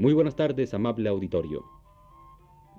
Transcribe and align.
Muy 0.00 0.14
buenas 0.14 0.34
tardes, 0.34 0.72
amable 0.72 1.10
auditorio. 1.10 1.62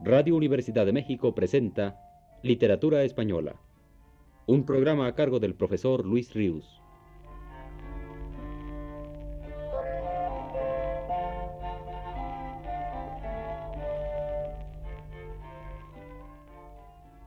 Radio 0.04 0.36
Universidad 0.36 0.88
de 0.88 0.92
México 0.92 1.36
presenta 1.36 2.00
Literatura 2.42 3.04
Española, 3.04 3.62
un 4.48 4.66
programa 4.66 5.06
a 5.06 5.14
cargo 5.14 5.40
del 5.40 5.54
profesor 5.54 6.04
Luis 6.04 6.34
Ríos. 6.34 6.82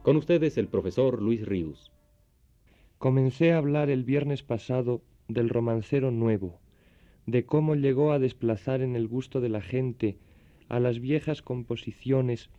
Con 0.03 0.17
ustedes 0.17 0.59
el 0.59 0.67
profesor 0.67 1.23
Luis 1.23 1.47
Ríos. 1.47 1.93
Comencé 2.99 3.53
a 3.53 3.59
hablar 3.59 3.91
el 3.91 4.03
viernes 4.03 4.43
pasado 4.43 5.03
del 5.29 5.49
romancero 5.51 6.11
nuevo, 6.11 6.59
de 7.27 7.45
cómo 7.45 7.75
llegó 7.75 8.13
a 8.13 8.19
desplazar 8.19 8.81
en 8.83 8.97
el 8.97 9.09
gusto 9.09 9.41
de 9.41 9.49
la 9.49 9.61
gente 9.61 10.17
a 10.69 10.81
las 10.81 11.01
viejas 11.01 11.43
composiciones 11.43 12.51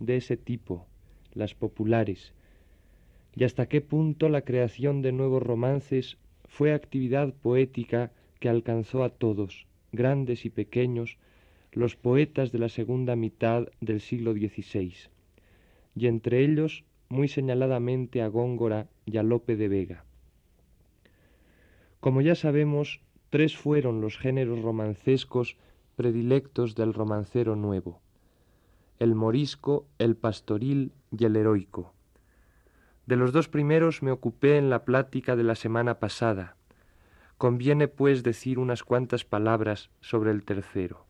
de 0.00 0.16
ese 0.16 0.36
tipo, 0.36 0.86
las 1.32 1.54
populares, 1.54 2.32
y 3.36 3.44
hasta 3.44 3.66
qué 3.66 3.80
punto 3.80 4.28
la 4.28 4.42
creación 4.42 5.02
de 5.02 5.12
nuevos 5.12 5.42
romances 5.42 6.18
fue 6.44 6.72
actividad 6.72 7.34
poética 7.34 8.12
que 8.38 8.48
alcanzó 8.48 9.02
a 9.02 9.10
todos, 9.10 9.66
grandes 9.92 10.44
y 10.44 10.50
pequeños, 10.50 11.18
los 11.72 11.96
poetas 11.96 12.52
de 12.52 12.58
la 12.58 12.68
segunda 12.68 13.16
mitad 13.16 13.68
del 13.80 14.00
siglo 14.00 14.32
XVI, 14.32 14.94
y 15.96 16.06
entre 16.06 16.44
ellos 16.44 16.84
muy 17.08 17.28
señaladamente 17.28 18.22
a 18.22 18.28
Góngora 18.28 18.88
y 19.06 19.16
a 19.16 19.22
Lope 19.22 19.56
de 19.56 19.68
Vega. 19.68 20.04
Como 22.00 22.20
ya 22.20 22.34
sabemos, 22.34 23.00
tres 23.34 23.56
fueron 23.56 24.00
los 24.00 24.16
géneros 24.16 24.62
romancescos 24.62 25.56
predilectos 25.96 26.76
del 26.76 26.94
romancero 26.94 27.56
nuevo, 27.56 28.00
el 29.00 29.16
morisco, 29.16 29.88
el 29.98 30.14
pastoril 30.14 30.92
y 31.10 31.24
el 31.24 31.34
heroico. 31.34 31.94
De 33.06 33.16
los 33.16 33.32
dos 33.32 33.48
primeros 33.48 34.04
me 34.04 34.12
ocupé 34.12 34.56
en 34.56 34.70
la 34.70 34.84
plática 34.84 35.34
de 35.34 35.42
la 35.42 35.56
semana 35.56 35.98
pasada. 35.98 36.54
Conviene, 37.36 37.88
pues, 37.88 38.22
decir 38.22 38.60
unas 38.60 38.84
cuantas 38.84 39.24
palabras 39.24 39.90
sobre 40.00 40.30
el 40.30 40.44
tercero. 40.44 41.04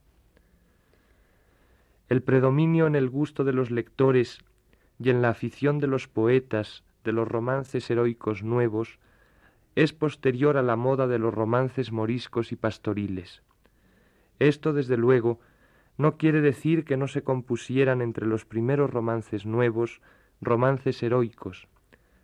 El 2.09 2.23
predominio 2.23 2.87
en 2.87 2.95
el 2.95 3.07
gusto 3.07 3.43
de 3.43 3.53
los 3.53 3.69
lectores 3.69 4.39
y 4.97 5.11
en 5.11 5.21
la 5.21 5.29
afición 5.29 5.77
de 5.77 5.85
los 5.85 6.07
poetas 6.07 6.85
de 7.03 7.11
los 7.11 7.27
romances 7.27 7.87
heroicos 7.91 8.41
nuevos 8.41 8.97
es 9.75 9.91
posterior 9.93 10.57
a 10.57 10.63
la 10.63 10.75
moda 10.75 11.07
de 11.07 11.19
los 11.19 11.33
romances 11.33 11.91
moriscos 11.91 12.51
y 12.51 12.55
pastoriles. 12.55 13.43
Esto, 14.39 14.73
desde 14.73 14.97
luego, 14.97 15.39
no 15.97 16.17
quiere 16.17 16.41
decir 16.41 16.85
que 16.85 16.97
no 16.97 17.07
se 17.07 17.23
compusieran 17.23 18.01
entre 18.01 18.25
los 18.25 18.45
primeros 18.45 18.89
romances 18.89 19.45
nuevos 19.45 20.01
romances 20.41 21.01
heroicos. 21.03 21.67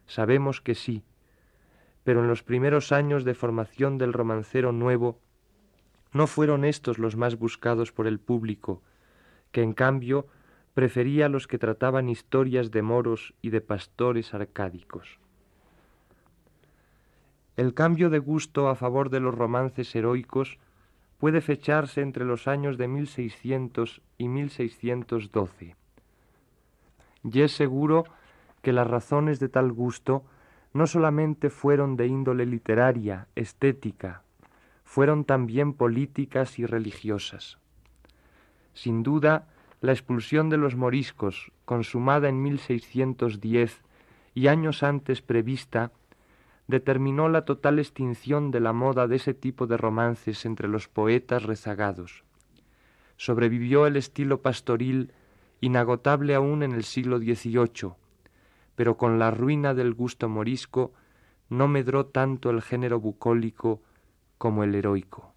Sabemos 0.05 0.61
que 0.61 0.75
sí, 0.75 1.03
pero 2.03 2.21
en 2.21 2.27
los 2.27 2.43
primeros 2.43 2.91
años 2.91 3.23
de 3.23 3.33
formación 3.33 3.97
del 3.97 4.13
romancero 4.13 4.71
nuevo 4.71 5.19
no 6.13 6.27
fueron 6.27 6.65
estos 6.65 6.97
los 6.97 7.15
más 7.15 7.37
buscados 7.37 7.91
por 7.91 8.07
el 8.07 8.19
público, 8.19 8.81
que 9.51 9.61
en 9.61 9.73
cambio 9.73 10.27
prefería 10.73 11.29
los 11.29 11.47
que 11.47 11.57
trataban 11.57 12.09
historias 12.09 12.71
de 12.71 12.81
moros 12.81 13.33
y 13.41 13.49
de 13.49 13.61
pastores 13.61 14.33
arcádicos. 14.33 15.19
El 17.61 17.75
cambio 17.75 18.09
de 18.09 18.17
gusto 18.17 18.69
a 18.69 18.75
favor 18.75 19.11
de 19.11 19.19
los 19.19 19.35
romances 19.35 19.95
heroicos 19.95 20.57
puede 21.19 21.41
fecharse 21.41 22.01
entre 22.01 22.25
los 22.25 22.47
años 22.47 22.75
de 22.75 22.87
1600 22.87 24.01
y 24.17 24.29
1612. 24.29 25.75
Y 27.23 27.41
es 27.41 27.51
seguro 27.51 28.05
que 28.63 28.73
las 28.73 28.87
razones 28.87 29.39
de 29.39 29.47
tal 29.47 29.71
gusto 29.73 30.23
no 30.73 30.87
solamente 30.87 31.51
fueron 31.51 31.97
de 31.97 32.07
índole 32.07 32.47
literaria, 32.47 33.27
estética, 33.35 34.23
fueron 34.83 35.23
también 35.23 35.73
políticas 35.73 36.57
y 36.57 36.65
religiosas. 36.65 37.59
Sin 38.73 39.03
duda, 39.03 39.49
la 39.81 39.91
expulsión 39.91 40.49
de 40.49 40.57
los 40.57 40.75
moriscos, 40.75 41.51
consumada 41.65 42.27
en 42.27 42.41
1610 42.41 43.83
y 44.33 44.47
años 44.47 44.81
antes 44.81 45.21
prevista, 45.21 45.91
determinó 46.71 47.29
la 47.29 47.45
total 47.45 47.77
extinción 47.77 48.49
de 48.49 48.61
la 48.61 48.73
moda 48.73 49.07
de 49.07 49.17
ese 49.17 49.35
tipo 49.35 49.67
de 49.67 49.77
romances 49.77 50.45
entre 50.45 50.67
los 50.67 50.87
poetas 50.87 51.43
rezagados. 51.43 52.23
Sobrevivió 53.17 53.85
el 53.85 53.97
estilo 53.97 54.41
pastoril, 54.41 55.11
inagotable 55.59 56.33
aún 56.33 56.63
en 56.63 56.71
el 56.71 56.83
siglo 56.83 57.19
XVIII, 57.19 57.93
pero 58.75 58.97
con 58.97 59.19
la 59.19 59.29
ruina 59.29 59.75
del 59.75 59.93
gusto 59.93 60.27
morisco 60.29 60.93
no 61.49 61.67
medró 61.67 62.07
tanto 62.07 62.49
el 62.49 62.61
género 62.61 62.99
bucólico 62.99 63.81
como 64.39 64.63
el 64.63 64.73
heroico. 64.73 65.33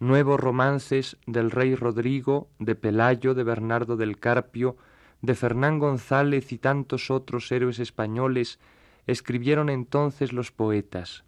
Nuevos 0.00 0.40
romances 0.40 1.16
del 1.26 1.50
rey 1.50 1.74
Rodrigo, 1.74 2.48
de 2.58 2.74
Pelayo, 2.74 3.34
de 3.34 3.44
Bernardo 3.44 3.96
del 3.96 4.18
Carpio, 4.18 4.76
de 5.20 5.34
Fernán 5.34 5.78
González 5.78 6.50
y 6.52 6.58
tantos 6.58 7.10
otros 7.10 7.52
héroes 7.52 7.78
españoles 7.78 8.58
escribieron 9.06 9.68
entonces 9.68 10.32
los 10.32 10.52
poetas, 10.52 11.24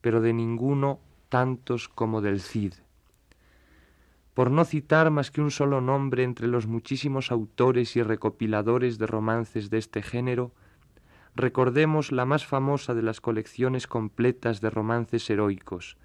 pero 0.00 0.20
de 0.20 0.32
ninguno 0.32 1.00
tantos 1.28 1.88
como 1.88 2.20
del 2.20 2.40
Cid. 2.40 2.74
Por 4.34 4.50
no 4.50 4.64
citar 4.64 5.10
más 5.10 5.30
que 5.30 5.40
un 5.40 5.50
solo 5.50 5.80
nombre 5.80 6.24
entre 6.24 6.48
los 6.48 6.66
muchísimos 6.66 7.30
autores 7.30 7.94
y 7.96 8.02
recopiladores 8.02 8.98
de 8.98 9.06
romances 9.06 9.70
de 9.70 9.78
este 9.78 10.02
género, 10.02 10.52
recordemos 11.36 12.12
la 12.12 12.24
más 12.24 12.44
famosa 12.46 12.94
de 12.94 13.02
las 13.02 13.20
colecciones 13.20 13.86
completas 13.86 14.60
de 14.60 14.70
romances 14.70 15.28
heroicos, 15.30 15.96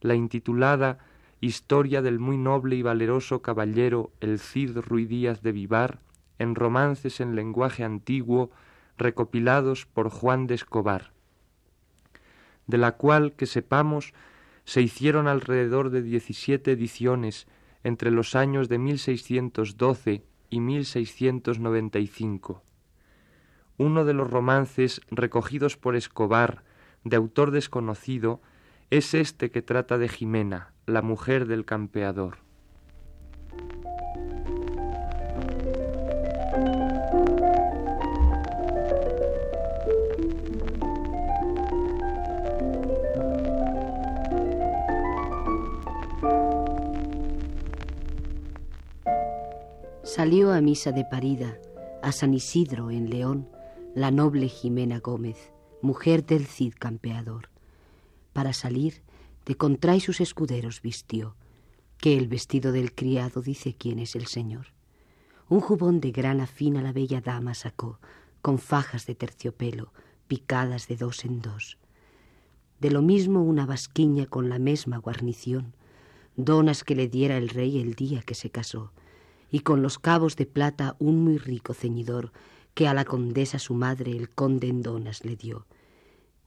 la 0.00 0.14
intitulada 0.14 0.98
Historia 1.40 2.00
del 2.00 2.18
muy 2.18 2.38
noble 2.38 2.76
y 2.76 2.82
valeroso 2.82 3.42
caballero 3.42 4.10
el 4.20 4.38
Cid 4.38 4.78
Ruy 4.78 5.04
Díaz 5.04 5.42
de 5.42 5.52
Vivar, 5.52 6.00
en 6.38 6.54
romances 6.54 7.20
en 7.20 7.36
lenguaje 7.36 7.84
antiguo 7.84 8.50
recopilados 8.96 9.86
por 9.86 10.10
Juan 10.10 10.46
de 10.46 10.54
Escobar, 10.54 11.12
de 12.66 12.78
la 12.78 12.92
cual, 12.92 13.34
que 13.34 13.46
sepamos, 13.46 14.14
se 14.64 14.82
hicieron 14.82 15.28
alrededor 15.28 15.90
de 15.90 16.02
diecisiete 16.02 16.72
ediciones 16.72 17.46
entre 17.84 18.10
los 18.10 18.34
años 18.34 18.68
de 18.68 18.78
1612 18.78 20.24
y 20.50 20.60
1695. 20.60 22.62
Uno 23.78 24.04
de 24.04 24.14
los 24.14 24.28
romances 24.28 25.00
recogidos 25.10 25.76
por 25.76 25.96
Escobar, 25.96 26.64
de 27.04 27.16
autor 27.16 27.52
desconocido, 27.52 28.40
es 28.90 29.14
este 29.14 29.50
que 29.50 29.62
trata 29.62 29.98
de 29.98 30.08
Jimena, 30.08 30.72
la 30.86 31.02
mujer 31.02 31.46
del 31.46 31.64
campeador. 31.64 32.45
Salió 50.16 50.50
a 50.54 50.62
misa 50.62 50.92
de 50.92 51.04
parida 51.04 51.58
a 52.02 52.10
San 52.10 52.32
Isidro 52.32 52.90
en 52.90 53.10
León 53.10 53.50
la 53.94 54.10
noble 54.10 54.48
Jimena 54.48 54.98
Gómez, 55.00 55.52
mujer 55.82 56.24
del 56.24 56.46
Cid 56.46 56.72
campeador. 56.78 57.50
Para 58.32 58.54
salir, 58.54 59.02
de 59.44 59.56
contray 59.56 60.00
sus 60.00 60.22
escuderos 60.22 60.80
vistió, 60.80 61.36
que 61.98 62.16
el 62.16 62.28
vestido 62.28 62.72
del 62.72 62.94
criado 62.94 63.42
dice 63.42 63.76
quién 63.78 63.98
es 63.98 64.16
el 64.16 64.24
señor. 64.24 64.68
Un 65.50 65.60
jubón 65.60 66.00
de 66.00 66.12
grana 66.12 66.46
fina 66.46 66.80
la 66.80 66.94
bella 66.94 67.20
dama 67.20 67.52
sacó, 67.52 68.00
con 68.40 68.58
fajas 68.58 69.04
de 69.04 69.16
terciopelo, 69.16 69.92
picadas 70.28 70.88
de 70.88 70.96
dos 70.96 71.26
en 71.26 71.42
dos. 71.42 71.76
De 72.80 72.90
lo 72.90 73.02
mismo 73.02 73.42
una 73.42 73.66
basquiña 73.66 74.24
con 74.24 74.48
la 74.48 74.58
misma 74.58 74.96
guarnición, 74.96 75.74
donas 76.36 76.84
que 76.84 76.94
le 76.94 77.06
diera 77.06 77.36
el 77.36 77.50
rey 77.50 77.82
el 77.82 77.92
día 77.92 78.22
que 78.22 78.34
se 78.34 78.48
casó, 78.48 78.92
y 79.50 79.60
con 79.60 79.82
los 79.82 79.98
cabos 79.98 80.36
de 80.36 80.46
plata 80.46 80.96
un 80.98 81.22
muy 81.22 81.38
rico 81.38 81.74
ceñidor 81.74 82.32
que 82.74 82.88
a 82.88 82.94
la 82.94 83.04
condesa 83.04 83.58
su 83.58 83.74
madre 83.74 84.12
el 84.12 84.30
conde 84.30 84.68
en 84.68 84.82
donas 84.82 85.24
le 85.24 85.36
dio. 85.36 85.66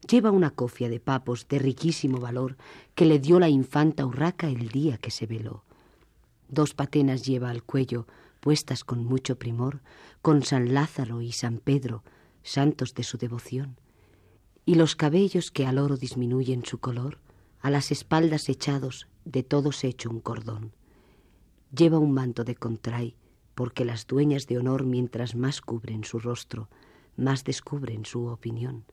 Lleva 0.08 0.32
una 0.32 0.52
cofia 0.52 0.90
de 0.90 1.00
papos 1.00 1.48
de 1.48 1.60
riquísimo 1.60 2.20
valor 2.20 2.56
que 2.96 3.06
le 3.06 3.20
dio 3.20 3.40
la 3.40 3.50
infanta 3.50 4.06
Urraca 4.06 4.48
el 4.48 4.70
día 4.70 4.98
que 4.98 5.12
se 5.12 5.26
veló. 5.26 5.64
Dos 6.48 6.74
patenas 6.74 7.26
lleva 7.26 7.50
al 7.50 7.64
cuello, 7.64 8.08
puestas 8.40 8.84
con 8.84 9.04
mucho 9.04 9.38
primor, 9.38 9.82
con 10.22 10.44
San 10.44 10.74
Lázaro 10.74 11.22
y 11.22 11.32
San 11.32 11.58
Pedro, 11.58 12.04
santos 12.44 12.94
de 12.94 13.04
su 13.04 13.18
devoción. 13.18 13.78
Y 14.66 14.76
los 14.76 14.96
cabellos 14.96 15.52
que 15.52 15.66
al 15.66 15.80
oro 15.80 15.98
disminuyen 15.98 16.64
su 16.64 16.80
color, 16.80 17.20
a 17.60 17.70
las 17.70 17.92
espaldas 17.92 18.50
echados, 18.50 19.08
de 19.26 19.44
todos 19.44 19.84
hecho 19.84 20.10
un 20.10 20.22
cordón 20.22 20.74
Lleva 21.76 22.00
un 22.00 22.12
manto 22.12 22.44
de 22.44 22.56
contray, 22.56 23.16
porque 23.56 23.86
las 23.86 24.08
dueñas 24.08 24.48
de 24.48 24.58
honor 24.58 24.86
mientras 24.86 25.36
más 25.36 25.62
cubren 25.62 26.04
su 26.04 26.20
rostro, 26.20 26.70
más 27.16 27.44
descubren 27.44 28.06
su 28.06 28.26
opinión. 28.26 28.86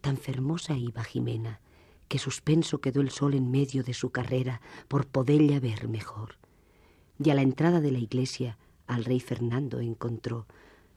Tan 0.00 0.16
fermosa 0.16 0.76
iba 0.76 1.04
Jimena, 1.04 1.60
que 2.08 2.18
suspenso 2.18 2.80
quedó 2.80 3.00
el 3.00 3.10
sol 3.10 3.34
en 3.34 3.50
medio 3.50 3.82
de 3.82 3.94
su 3.94 4.10
carrera 4.10 4.60
por 4.88 5.06
poderla 5.06 5.58
ver 5.60 5.88
mejor. 5.88 6.36
Y 7.22 7.30
a 7.30 7.34
la 7.34 7.42
entrada 7.42 7.80
de 7.80 7.92
la 7.92 7.98
iglesia 7.98 8.58
al 8.86 9.04
rey 9.04 9.20
Fernando 9.20 9.80
encontró, 9.80 10.46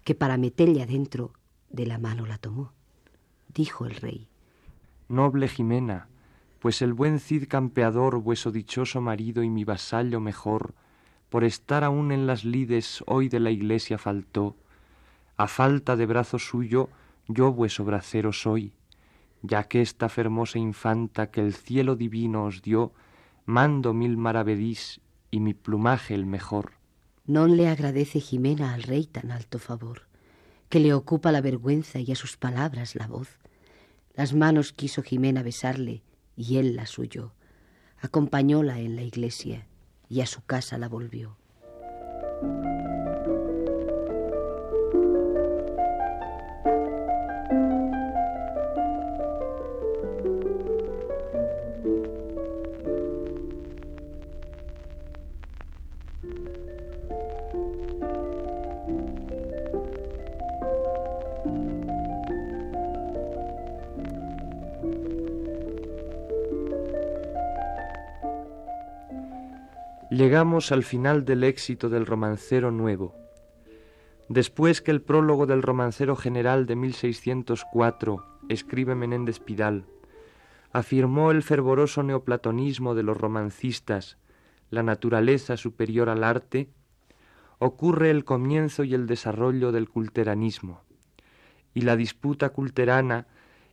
que 0.04 0.16
para 0.16 0.38
meterle 0.38 0.82
adentro 0.82 1.34
de 1.70 1.86
la 1.86 1.98
mano 1.98 2.26
la 2.26 2.38
tomó. 2.38 2.74
Dijo 3.54 3.86
el 3.86 3.96
rey, 3.96 4.28
Noble 5.08 5.48
Jimena, 5.48 6.08
pues 6.60 6.82
el 6.82 6.94
buen 6.94 7.20
Cid 7.20 7.48
campeador, 7.48 8.22
vueso 8.22 8.52
dichoso 8.52 9.02
marido 9.02 9.44
y 9.44 9.50
mi 9.50 9.64
vasallo 9.64 10.20
mejor, 10.20 10.76
por 11.30 11.44
estar 11.44 11.84
aún 11.84 12.12
en 12.12 12.28
las 12.28 12.44
lides 12.44 13.04
hoy 13.06 13.30
de 13.30 13.40
la 13.40 13.52
iglesia 13.52 13.98
faltó, 13.98 14.56
a 15.38 15.48
falta 15.48 15.96
de 15.96 16.06
brazo 16.06 16.40
suyo, 16.40 16.90
yo 17.28 17.54
vueso 17.54 17.86
bracero 17.86 18.34
soy, 18.34 18.74
ya 19.42 19.64
que 19.66 19.82
esta 19.82 20.10
fermosa 20.10 20.60
infanta 20.60 21.32
que 21.32 21.42
el 21.42 21.54
cielo 21.54 21.96
divino 21.96 22.46
os 22.46 22.62
dio, 22.62 22.92
mando 23.46 23.94
mil 23.94 24.18
maravedís 24.18 25.02
y 25.32 25.40
mi 25.40 25.54
plumaje 25.54 26.16
el 26.16 26.26
mejor. 26.26 26.74
Non 27.30 27.54
le 27.54 27.70
agradece 27.70 28.20
Jimena 28.20 28.74
al 28.74 28.82
rey 28.82 29.06
tan 29.06 29.30
alto 29.30 29.60
favor, 29.60 30.10
que 30.68 30.82
le 30.82 30.98
ocupa 30.98 31.32
la 31.32 31.46
vergüenza 31.46 32.00
y 32.02 32.12
a 32.12 32.18
sus 32.18 32.38
palabras 32.38 32.96
la 32.96 33.06
voz. 33.06 33.38
Las 34.16 34.34
manos 34.34 34.74
quiso 34.74 35.04
Jimena 35.04 35.44
besarle 35.44 36.02
y 36.36 36.58
él 36.58 36.76
la 36.76 36.88
suyo. 36.88 37.34
Acompañóla 38.02 38.80
en 38.80 38.96
la 38.96 39.04
iglesia 39.04 39.70
y 40.10 40.22
a 40.22 40.26
su 40.26 40.42
casa 40.44 40.78
la 40.78 40.90
volvió. 40.90 41.38
Llegamos 70.20 70.74
al 70.74 70.84
final 70.84 71.24
del 71.24 71.46
éxito 71.46 71.88
del 71.88 72.06
romancero 72.06 72.72
nuevo. 72.72 73.16
Después 74.28 74.82
que 74.82 74.92
el 74.92 75.02
prólogo 75.02 75.46
del 75.46 75.62
romancero 75.62 76.18
general 76.18 76.66
de 76.66 76.76
1604, 76.76 78.26
escribe 78.50 78.96
Menéndez 78.96 79.40
Pidal, 79.40 79.86
afirmó 80.74 81.32
el 81.32 81.42
fervoroso 81.42 82.04
neoplatonismo 82.04 82.96
de 82.96 83.04
los 83.04 83.16
romancistas, 83.16 84.18
la 84.70 84.84
naturaleza 84.84 85.56
superior 85.56 86.10
al 86.10 86.26
arte, 86.26 86.70
ocurre 87.60 88.12
el 88.12 88.26
comienzo 88.26 88.84
y 88.84 88.96
el 88.96 89.08
desarrollo 89.08 89.72
del 89.72 89.88
culteranismo, 89.88 90.82
y 91.74 91.84
la 91.84 91.96
disputa 91.96 92.50
culterana, 92.50 93.28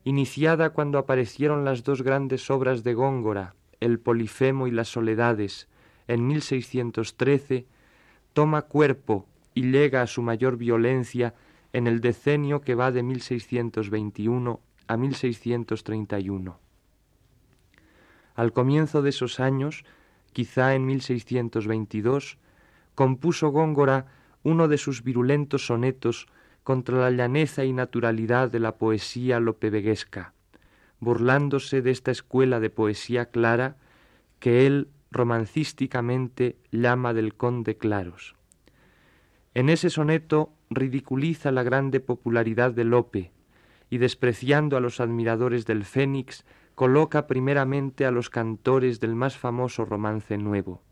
iniciada 0.04 0.70
cuando 0.70 0.98
aparecieron 0.98 1.64
las 1.64 1.82
dos 1.82 2.02
grandes 2.02 2.48
obras 2.52 2.84
de 2.84 2.94
Góngora, 2.94 3.56
el 3.80 3.98
Polifemo 3.98 4.68
y 4.68 4.70
las 4.70 4.86
Soledades, 4.86 5.66
en 6.08 6.26
1613, 6.26 7.66
toma 8.32 8.62
cuerpo 8.62 9.26
y 9.54 9.70
llega 9.70 10.02
a 10.02 10.06
su 10.06 10.22
mayor 10.22 10.56
violencia 10.56 11.34
en 11.72 11.86
el 11.86 12.00
decenio 12.00 12.60
que 12.60 12.74
va 12.74 12.92
de 12.92 13.02
1621 13.02 14.60
a 14.86 14.96
1631. 14.96 16.58
Al 18.34 18.52
comienzo 18.52 19.02
de 19.02 19.10
esos 19.10 19.40
años, 19.40 19.84
quizá 20.32 20.74
en 20.74 20.86
1622, 20.86 22.38
compuso 22.94 23.48
Góngora 23.48 24.06
uno 24.42 24.68
de 24.68 24.78
sus 24.78 25.02
virulentos 25.02 25.66
sonetos 25.66 26.28
contra 26.62 26.98
la 26.98 27.10
llaneza 27.10 27.64
y 27.64 27.72
naturalidad 27.72 28.50
de 28.50 28.60
la 28.60 28.76
poesía 28.76 29.40
lopeveguesca, 29.40 30.34
burlándose 31.00 31.80
de 31.80 31.90
esta 31.90 32.10
escuela 32.10 32.60
de 32.60 32.70
poesía 32.70 33.30
clara 33.30 33.76
que 34.38 34.66
él 34.66 34.88
romancísticamente 35.10 36.56
llama 36.70 37.14
del 37.14 37.34
conde 37.34 37.76
Claros. 37.76 38.34
En 39.54 39.68
ese 39.68 39.90
soneto 39.90 40.52
ridiculiza 40.68 41.50
la 41.50 41.62
grande 41.62 42.00
popularidad 42.00 42.72
de 42.72 42.84
Lope 42.84 43.32
y 43.88 43.98
despreciando 43.98 44.76
a 44.76 44.80
los 44.80 45.00
admiradores 45.00 45.64
del 45.64 45.84
Fénix, 45.84 46.44
coloca 46.74 47.26
primeramente 47.26 48.04
a 48.04 48.10
los 48.10 48.30
cantores 48.30 49.00
del 49.00 49.14
más 49.14 49.36
famoso 49.36 49.84
romance 49.84 50.36
nuevo. 50.36 50.82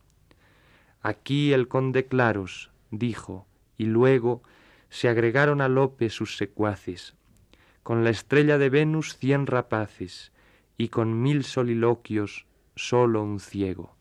Aquí 1.03 1.53
el 1.53 1.69
conde 1.69 2.07
Claros, 2.07 2.71
dijo, 2.91 3.47
y 3.77 3.85
luego 3.85 4.43
se 4.89 5.09
agregaron 5.09 5.61
a 5.61 5.69
Lope 5.69 6.09
sus 6.09 6.37
secuaces, 6.37 7.15
con 7.83 8.05
la 8.05 8.11
estrella 8.11 8.57
de 8.57 8.71
Venus 8.71 9.19
cien 9.19 9.47
rapaces, 9.47 10.33
y 10.79 10.89
con 10.89 11.21
mil 11.21 11.45
soliloquios 11.45 12.47
sólo 12.77 13.23
un 13.23 13.41
ciego. 13.41 13.94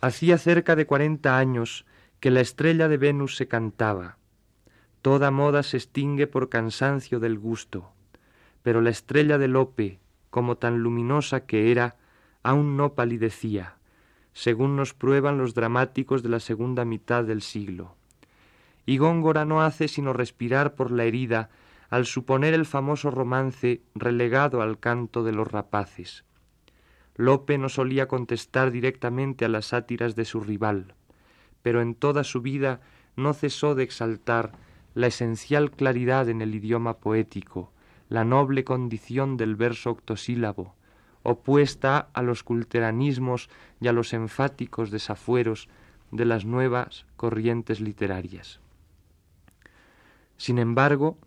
Hacía 0.00 0.38
cerca 0.38 0.76
de 0.76 0.86
cuarenta 0.86 1.36
años 1.36 1.84
que 2.20 2.30
la 2.30 2.40
estrella 2.40 2.88
de 2.88 2.96
Venus 2.96 3.36
se 3.36 3.48
cantaba. 3.48 4.16
Toda 5.02 5.30
moda 5.30 5.62
se 5.62 5.76
extingue 5.76 6.26
por 6.26 6.48
cansancio 6.48 7.20
del 7.20 7.38
gusto, 7.38 7.92
pero 8.62 8.80
la 8.80 8.90
estrella 8.90 9.38
de 9.38 9.48
Lope, 9.48 9.98
como 10.30 10.56
tan 10.56 10.82
luminosa 10.82 11.46
que 11.46 11.70
era, 11.70 11.96
aún 12.42 12.76
no 12.76 12.94
palidecía, 12.94 13.76
según 14.32 14.76
nos 14.76 14.94
prueban 14.94 15.38
los 15.38 15.54
dramáticos 15.54 16.22
de 16.22 16.28
la 16.30 16.40
segunda 16.40 16.84
mitad 16.84 17.24
del 17.24 17.42
siglo. 17.42 17.96
Y 18.86 18.98
Góngora 18.98 19.44
no 19.44 19.62
hace 19.62 19.88
sino 19.88 20.12
respirar 20.12 20.74
por 20.74 20.90
la 20.90 21.04
herida 21.04 21.50
al 21.90 22.06
suponer 22.06 22.54
el 22.54 22.66
famoso 22.66 23.10
romance 23.10 23.82
relegado 23.94 24.62
al 24.62 24.78
canto 24.78 25.24
de 25.24 25.32
los 25.32 25.50
rapaces. 25.50 26.24
Lope 27.16 27.58
no 27.58 27.68
solía 27.68 28.08
contestar 28.08 28.70
directamente 28.70 29.44
a 29.44 29.48
las 29.48 29.66
sátiras 29.66 30.16
de 30.16 30.24
su 30.24 30.40
rival, 30.40 30.94
pero 31.62 31.82
en 31.82 31.94
toda 31.94 32.24
su 32.24 32.40
vida 32.40 32.80
no 33.16 33.34
cesó 33.34 33.74
de 33.74 33.82
exaltar 33.82 34.52
la 34.94 35.06
esencial 35.06 35.70
claridad 35.70 36.28
en 36.28 36.40
el 36.40 36.54
idioma 36.54 36.98
poético, 36.98 37.72
la 38.08 38.24
noble 38.24 38.64
condición 38.64 39.36
del 39.36 39.56
verso 39.56 39.90
octosílabo, 39.90 40.74
opuesta 41.22 42.08
a 42.12 42.22
los 42.22 42.42
culteranismos 42.42 43.50
y 43.80 43.88
a 43.88 43.92
los 43.92 44.12
enfáticos 44.12 44.90
desafueros 44.90 45.68
de 46.10 46.24
las 46.24 46.44
nuevas 46.44 47.06
corrientes 47.16 47.80
literarias. 47.80 48.60
Sin 50.36 50.58
embargo, 50.58 51.18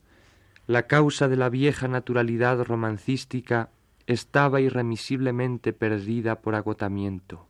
la 0.66 0.88
causa 0.88 1.28
de 1.28 1.38
la 1.38 1.50
vieja 1.50 1.88
naturalidad 1.88 2.64
romancística 2.64 3.70
estaba 4.08 4.62
irremisiblemente 4.62 5.74
perdida 5.74 6.42
por 6.42 6.56
agotamiento. 6.56 7.48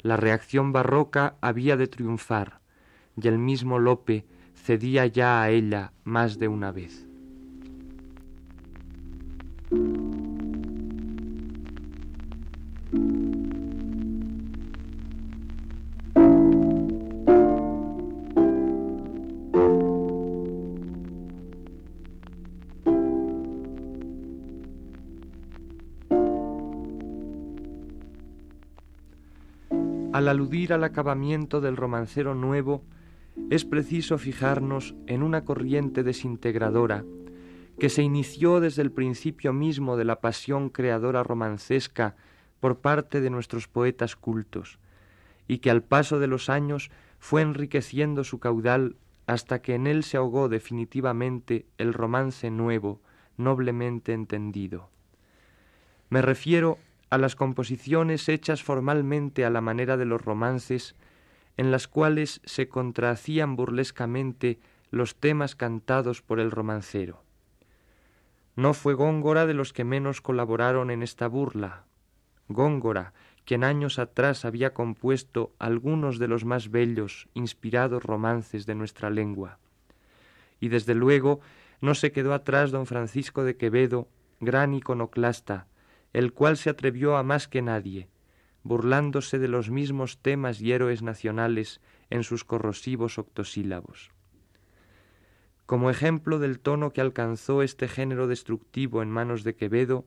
La 0.00 0.16
reacción 0.16 0.72
barroca 0.72 1.36
había 1.40 1.76
de 1.76 1.86
triunfar, 1.86 2.60
y 3.20 3.28
el 3.28 3.38
mismo 3.38 3.78
Lope 3.78 4.24
cedía 4.54 5.06
ya 5.06 5.42
a 5.42 5.50
ella 5.50 5.92
más 6.04 6.38
de 6.38 6.48
una 6.48 6.72
vez. 6.72 7.06
Al 30.70 30.84
acabamiento 30.84 31.60
del 31.60 31.76
romancero 31.76 32.34
nuevo, 32.34 32.84
es 33.50 33.64
preciso 33.64 34.18
fijarnos 34.18 34.94
en 35.06 35.22
una 35.22 35.44
corriente 35.44 36.02
desintegradora 36.02 37.04
que 37.78 37.88
se 37.88 38.02
inició 38.02 38.60
desde 38.60 38.82
el 38.82 38.92
principio 38.92 39.52
mismo 39.52 39.96
de 39.96 40.04
la 40.04 40.20
pasión 40.20 40.68
creadora 40.68 41.24
romancesca 41.24 42.14
por 42.60 42.78
parte 42.78 43.20
de 43.20 43.30
nuestros 43.30 43.66
poetas 43.66 44.14
cultos, 44.14 44.78
y 45.48 45.58
que 45.58 45.70
al 45.70 45.82
paso 45.82 46.20
de 46.20 46.28
los 46.28 46.48
años 46.48 46.90
fue 47.18 47.42
enriqueciendo 47.42 48.22
su 48.22 48.38
caudal 48.38 48.96
hasta 49.26 49.60
que 49.60 49.74
en 49.74 49.86
él 49.86 50.04
se 50.04 50.18
ahogó 50.18 50.48
definitivamente 50.48 51.66
el 51.78 51.94
romance 51.94 52.50
nuevo, 52.50 53.00
noblemente 53.36 54.12
entendido. 54.12 54.90
Me 56.10 56.22
refiero 56.22 56.78
a 57.14 57.18
las 57.18 57.36
composiciones 57.36 58.28
hechas 58.28 58.64
formalmente 58.64 59.44
a 59.44 59.50
la 59.50 59.60
manera 59.60 59.96
de 59.96 60.04
los 60.04 60.20
romances, 60.20 60.96
en 61.56 61.70
las 61.70 61.86
cuales 61.86 62.40
se 62.44 62.68
contrahacían 62.68 63.54
burlescamente 63.54 64.58
los 64.90 65.14
temas 65.14 65.54
cantados 65.54 66.22
por 66.22 66.40
el 66.40 66.50
romancero. 66.50 67.22
No 68.56 68.74
fue 68.74 68.94
Góngora 68.94 69.46
de 69.46 69.54
los 69.54 69.72
que 69.72 69.84
menos 69.84 70.20
colaboraron 70.20 70.90
en 70.90 71.02
esta 71.02 71.28
burla. 71.28 71.84
Góngora, 72.48 73.12
quien 73.44 73.62
años 73.62 74.00
atrás 74.00 74.44
había 74.44 74.74
compuesto 74.74 75.52
algunos 75.60 76.18
de 76.18 76.28
los 76.28 76.44
más 76.44 76.70
bellos, 76.70 77.28
inspirados 77.34 78.02
romances 78.02 78.66
de 78.66 78.74
nuestra 78.74 79.10
lengua. 79.10 79.58
Y 80.58 80.68
desde 80.68 80.94
luego 80.94 81.40
no 81.80 81.94
se 81.94 82.10
quedó 82.10 82.34
atrás 82.34 82.72
don 82.72 82.86
Francisco 82.86 83.44
de 83.44 83.56
Quevedo, 83.56 84.08
gran 84.40 84.74
iconoclasta, 84.74 85.68
el 86.14 86.32
cual 86.32 86.56
se 86.56 86.70
atrevió 86.70 87.16
a 87.16 87.22
más 87.22 87.48
que 87.48 87.60
nadie, 87.60 88.08
burlándose 88.62 89.38
de 89.38 89.48
los 89.48 89.68
mismos 89.68 90.18
temas 90.22 90.60
y 90.62 90.72
héroes 90.72 91.02
nacionales 91.02 91.82
en 92.08 92.22
sus 92.22 92.44
corrosivos 92.44 93.18
octosílabos. 93.18 94.10
Como 95.66 95.90
ejemplo 95.90 96.38
del 96.38 96.60
tono 96.60 96.92
que 96.92 97.00
alcanzó 97.00 97.62
este 97.62 97.88
género 97.88 98.26
destructivo 98.28 99.02
en 99.02 99.10
manos 99.10 99.44
de 99.44 99.56
Quevedo, 99.56 100.06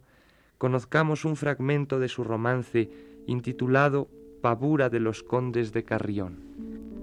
conozcamos 0.58 1.26
un 1.26 1.36
fragmento 1.36 2.00
de 2.00 2.08
su 2.08 2.24
romance 2.24 2.90
intitulado 3.28 4.10
Pavura 4.42 4.90
de 4.90 5.00
los 5.00 5.24
Condes 5.24 5.74
de 5.74 5.84
Carrión. 5.84 6.97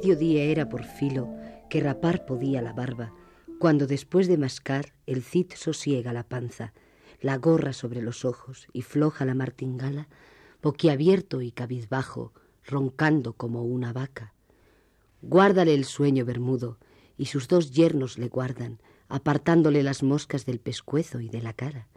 Mediodía 0.00 0.44
era 0.44 0.66
por 0.66 0.84
filo 0.84 1.28
que 1.68 1.82
rapar 1.82 2.24
podía 2.24 2.62
la 2.62 2.72
barba, 2.72 3.12
cuando 3.58 3.86
después 3.86 4.28
de 4.28 4.38
mascar 4.38 4.94
el 5.04 5.22
cid 5.22 5.48
sosiega 5.54 6.14
la 6.14 6.26
panza, 6.26 6.72
la 7.20 7.36
gorra 7.36 7.74
sobre 7.74 8.00
los 8.00 8.24
ojos 8.24 8.66
y 8.72 8.80
floja 8.80 9.26
la 9.26 9.34
martingala, 9.34 10.08
boquiabierto 10.62 11.42
y 11.42 11.52
cabizbajo, 11.52 12.32
roncando 12.64 13.34
como 13.34 13.62
una 13.62 13.92
vaca. 13.92 14.32
Guárdale 15.20 15.74
el 15.74 15.84
sueño 15.84 16.24
bermudo, 16.24 16.78
y 17.18 17.26
sus 17.26 17.46
dos 17.46 17.70
yernos 17.70 18.16
le 18.16 18.28
guardan, 18.28 18.80
apartándole 19.10 19.82
las 19.82 20.02
moscas 20.02 20.46
del 20.46 20.60
pescuezo 20.60 21.20
y 21.20 21.28
de 21.28 21.42
la 21.42 21.52
cara 21.52 21.88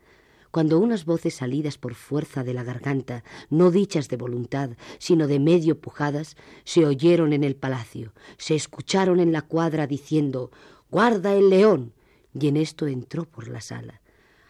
cuando 0.53 0.77
unas 0.77 1.05
voces 1.05 1.33
salidas 1.33 1.79
por 1.79 1.95
fuerza 1.95 2.43
de 2.43 2.53
la 2.53 2.63
garganta, 2.63 3.23
no 3.49 3.71
dichas 3.71 4.07
de 4.07 4.17
voluntad, 4.17 4.77
sino 4.99 5.25
de 5.25 5.39
medio 5.39 5.81
pujadas, 5.81 6.37
se 6.63 6.85
oyeron 6.85 7.33
en 7.33 7.43
el 7.43 7.55
palacio, 7.55 8.13
se 8.37 8.53
escucharon 8.53 9.19
en 9.19 9.31
la 9.31 9.41
cuadra 9.41 9.87
diciendo 9.87 10.51
Guarda 10.91 11.33
el 11.33 11.49
león. 11.49 11.93
y 12.39 12.49
en 12.49 12.57
esto 12.57 12.85
entró 12.85 13.25
por 13.25 13.47
la 13.47 13.61
sala. 13.61 14.01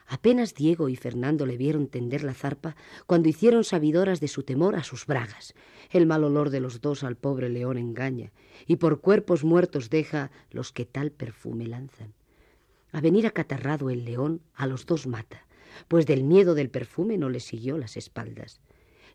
Apenas 0.06 0.54
Diego 0.56 0.90
y 0.90 0.98
Fernando 0.98 1.46
le 1.46 1.56
vieron 1.56 1.88
tender 1.88 2.26
la 2.26 2.34
zarpa 2.34 2.76
cuando 3.06 3.30
hicieron 3.30 3.64
sabidoras 3.64 4.20
de 4.20 4.28
su 4.28 4.44
temor 4.44 4.76
a 4.76 4.84
sus 4.84 5.06
bragas. 5.06 5.54
El 5.90 6.06
mal 6.06 6.26
olor 6.26 6.50
de 6.50 6.60
los 6.60 6.82
dos 6.82 7.06
al 7.06 7.16
pobre 7.16 7.48
león 7.48 7.78
engaña, 7.78 8.34
y 8.68 8.76
por 8.76 9.00
cuerpos 9.00 9.46
muertos 9.46 9.90
deja 9.90 10.32
los 10.52 10.74
que 10.74 10.84
tal 10.84 11.12
perfume 11.12 11.66
lanzan. 11.66 12.14
A 12.92 13.00
venir 13.00 13.26
acatarrado 13.26 13.90
el 13.90 14.04
león, 14.04 14.42
a 14.54 14.68
los 14.68 14.86
dos 14.86 15.08
mata 15.08 15.46
pues 15.88 16.06
del 16.06 16.24
miedo 16.24 16.56
del 16.56 16.70
perfume 16.70 17.18
no 17.18 17.30
le 17.30 17.40
siguió 17.40 17.78
las 17.78 17.98
espaldas. 17.98 18.62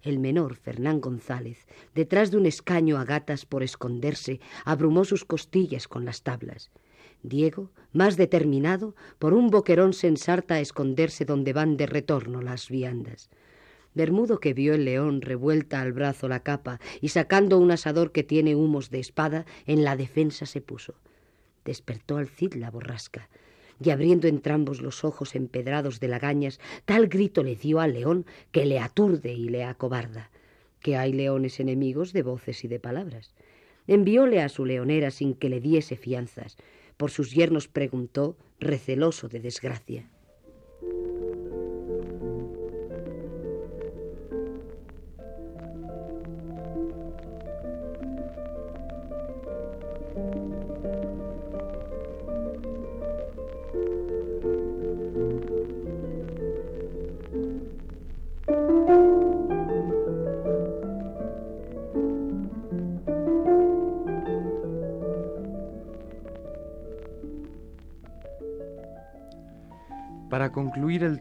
El 0.02 0.18
menor, 0.18 0.54
Fernán 0.54 1.00
González, 1.00 1.66
detrás 1.94 2.30
de 2.30 2.36
un 2.36 2.46
escaño 2.46 2.98
a 2.98 3.04
gatas 3.04 3.44
por 3.44 3.62
esconderse, 3.62 4.40
abrumó 4.64 5.04
sus 5.04 5.24
costillas 5.24 5.88
con 5.88 6.04
las 6.04 6.22
tablas. 6.22 6.70
Diego, 7.22 7.70
más 7.92 8.16
determinado, 8.16 8.94
por 9.18 9.34
un 9.34 9.50
boquerón 9.50 9.92
se 9.92 10.06
ensarta 10.06 10.54
a 10.54 10.60
esconderse 10.60 11.24
donde 11.24 11.52
van 11.52 11.76
de 11.76 11.86
retorno 11.86 12.42
las 12.42 12.68
viandas. 12.68 13.28
Bermudo, 13.94 14.38
que 14.38 14.54
vio 14.54 14.74
el 14.74 14.84
león 14.84 15.20
revuelta 15.22 15.80
al 15.80 15.92
brazo 15.92 16.28
la 16.28 16.44
capa 16.44 16.78
y 17.00 17.08
sacando 17.08 17.58
un 17.58 17.72
asador 17.72 18.12
que 18.12 18.22
tiene 18.22 18.54
humos 18.54 18.90
de 18.90 19.00
espada, 19.00 19.46
en 19.66 19.82
la 19.82 19.96
defensa 19.96 20.46
se 20.46 20.60
puso. 20.60 20.94
Despertó 21.64 22.18
al 22.18 22.28
Cid 22.28 22.54
la 22.54 22.70
borrasca 22.70 23.28
y 23.82 23.90
abriendo 23.90 24.26
entrambos 24.28 24.80
los 24.80 25.04
ojos 25.04 25.34
empedrados 25.34 26.00
de 26.00 26.08
lagañas, 26.08 26.60
tal 26.84 27.08
grito 27.08 27.42
le 27.42 27.56
dio 27.56 27.80
al 27.80 27.94
león 27.94 28.26
que 28.52 28.66
le 28.66 28.78
aturde 28.78 29.32
y 29.32 29.48
le 29.48 29.64
acobarda, 29.64 30.30
que 30.80 30.96
hay 30.96 31.12
leones 31.12 31.60
enemigos 31.60 32.12
de 32.12 32.22
voces 32.22 32.64
y 32.64 32.68
de 32.68 32.80
palabras. 32.80 33.34
Envióle 33.86 34.42
a 34.42 34.48
su 34.48 34.64
leonera 34.64 35.10
sin 35.10 35.34
que 35.34 35.48
le 35.48 35.60
diese 35.60 35.96
fianzas. 35.96 36.56
Por 36.96 37.10
sus 37.10 37.32
yernos 37.32 37.68
preguntó, 37.68 38.36
receloso 38.60 39.28
de 39.28 39.40
desgracia. 39.40 40.08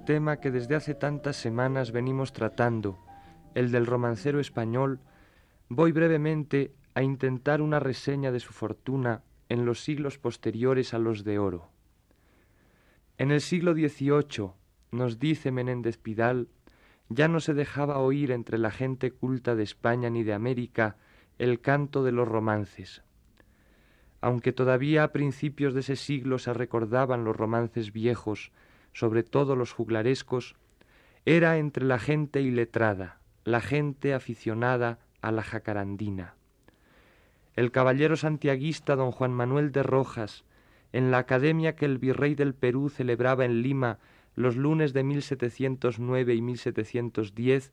Tema 0.07 0.39
que 0.39 0.51
desde 0.51 0.73
hace 0.73 0.95
tantas 0.95 1.35
semanas 1.35 1.91
venimos 1.91 2.31
tratando, 2.31 2.97
el 3.55 3.71
del 3.71 3.85
romancero 3.85 4.39
español, 4.39 5.01
voy 5.67 5.91
brevemente 5.91 6.73
a 6.93 7.03
intentar 7.03 7.61
una 7.61 7.81
reseña 7.81 8.31
de 8.31 8.39
su 8.39 8.53
fortuna 8.53 9.23
en 9.49 9.65
los 9.65 9.83
siglos 9.83 10.17
posteriores 10.17 10.93
a 10.93 10.97
los 10.97 11.25
de 11.25 11.39
oro. 11.39 11.71
En 13.17 13.31
el 13.31 13.41
siglo 13.41 13.73
XVIII, 13.73 14.51
nos 14.91 15.19
dice 15.19 15.51
Menéndez 15.51 15.97
Pidal, 15.97 16.47
ya 17.09 17.27
no 17.27 17.41
se 17.41 17.53
dejaba 17.53 17.99
oír 17.99 18.31
entre 18.31 18.57
la 18.57 18.71
gente 18.71 19.11
culta 19.11 19.55
de 19.55 19.63
España 19.63 20.09
ni 20.09 20.23
de 20.23 20.31
América 20.31 20.95
el 21.37 21.59
canto 21.59 22.05
de 22.05 22.13
los 22.13 22.29
romances. 22.29 23.03
Aunque 24.21 24.53
todavía 24.53 25.03
a 25.03 25.11
principios 25.11 25.73
de 25.73 25.81
ese 25.81 25.97
siglo 25.97 26.39
se 26.39 26.53
recordaban 26.53 27.25
los 27.25 27.35
romances 27.35 27.91
viejos, 27.91 28.53
sobre 28.97 29.21
todo 29.21 29.55
los 29.55 29.73
juglarescos, 29.73 30.55
era 31.23 31.59
entre 31.59 31.85
la 31.85 31.99
gente 31.99 32.41
iletrada, 32.41 33.19
la 33.43 33.61
gente 33.61 34.15
aficionada 34.15 34.97
a 35.21 35.31
la 35.31 35.43
jacarandina. 35.43 36.33
El 37.55 37.71
caballero 37.71 38.17
santiaguista 38.17 38.95
don 38.95 39.11
Juan 39.11 39.33
Manuel 39.33 39.71
de 39.71 39.83
Rojas, 39.83 40.45
en 40.93 41.11
la 41.11 41.19
academia 41.19 41.75
que 41.75 41.85
el 41.85 41.99
virrey 41.99 42.33
del 42.33 42.55
Perú 42.55 42.89
celebraba 42.89 43.45
en 43.45 43.61
Lima 43.61 43.99
los 44.35 44.55
lunes 44.55 44.93
de 44.93 45.03
1709 45.03 46.33
y 46.33 46.41
1710, 46.41 47.71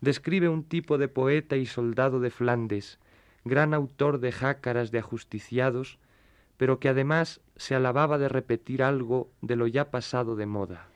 describe 0.00 0.48
un 0.48 0.64
tipo 0.64 0.98
de 0.98 1.06
poeta 1.06 1.56
y 1.56 1.64
soldado 1.64 2.18
de 2.18 2.30
Flandes, 2.30 2.98
gran 3.44 3.72
autor 3.72 4.18
de 4.18 4.32
jácaras 4.32 4.90
de 4.90 4.98
ajusticiados, 4.98 6.00
pero 6.56 6.78
que 6.78 6.88
además 6.88 7.40
se 7.56 7.74
alababa 7.74 8.18
de 8.18 8.28
repetir 8.28 8.82
algo 8.82 9.30
de 9.40 9.56
lo 9.56 9.66
ya 9.66 9.90
pasado 9.90 10.36
de 10.36 10.46
moda. 10.46 10.88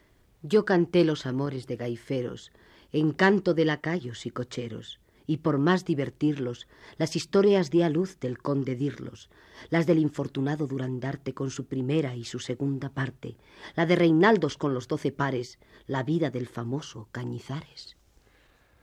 Yo 0.43 0.65
canté 0.65 1.05
los 1.05 1.27
amores 1.27 1.67
de 1.67 1.77
gaiferos, 1.77 2.53
encanto 2.93 3.55
de 3.55 3.65
lacayos 3.65 4.25
y 4.27 4.31
cocheros, 4.31 5.01
y 5.27 5.39
por 5.39 5.59
más 5.59 5.85
divertirlos, 5.85 6.67
las 6.97 7.15
historias 7.15 7.71
di 7.71 7.83
a 7.83 7.91
luz 7.91 8.19
del 8.19 8.39
conde 8.39 8.77
Dirlos, 8.77 9.29
las 9.69 9.87
del 9.87 9.99
infortunado 9.99 10.67
Durandarte 10.67 11.35
con 11.35 11.51
su 11.51 11.67
primera 11.67 12.17
y 12.17 12.25
su 12.25 12.39
segunda 12.39 12.89
parte, 12.89 13.37
la 13.77 13.85
de 13.85 13.97
Reinaldos 13.97 14.57
con 14.57 14.73
los 14.73 14.89
doce 14.89 15.13
pares, 15.13 15.59
la 15.87 16.03
vida 16.03 16.31
del 16.31 16.47
famoso 16.47 17.09
Cañizares. 17.13 17.97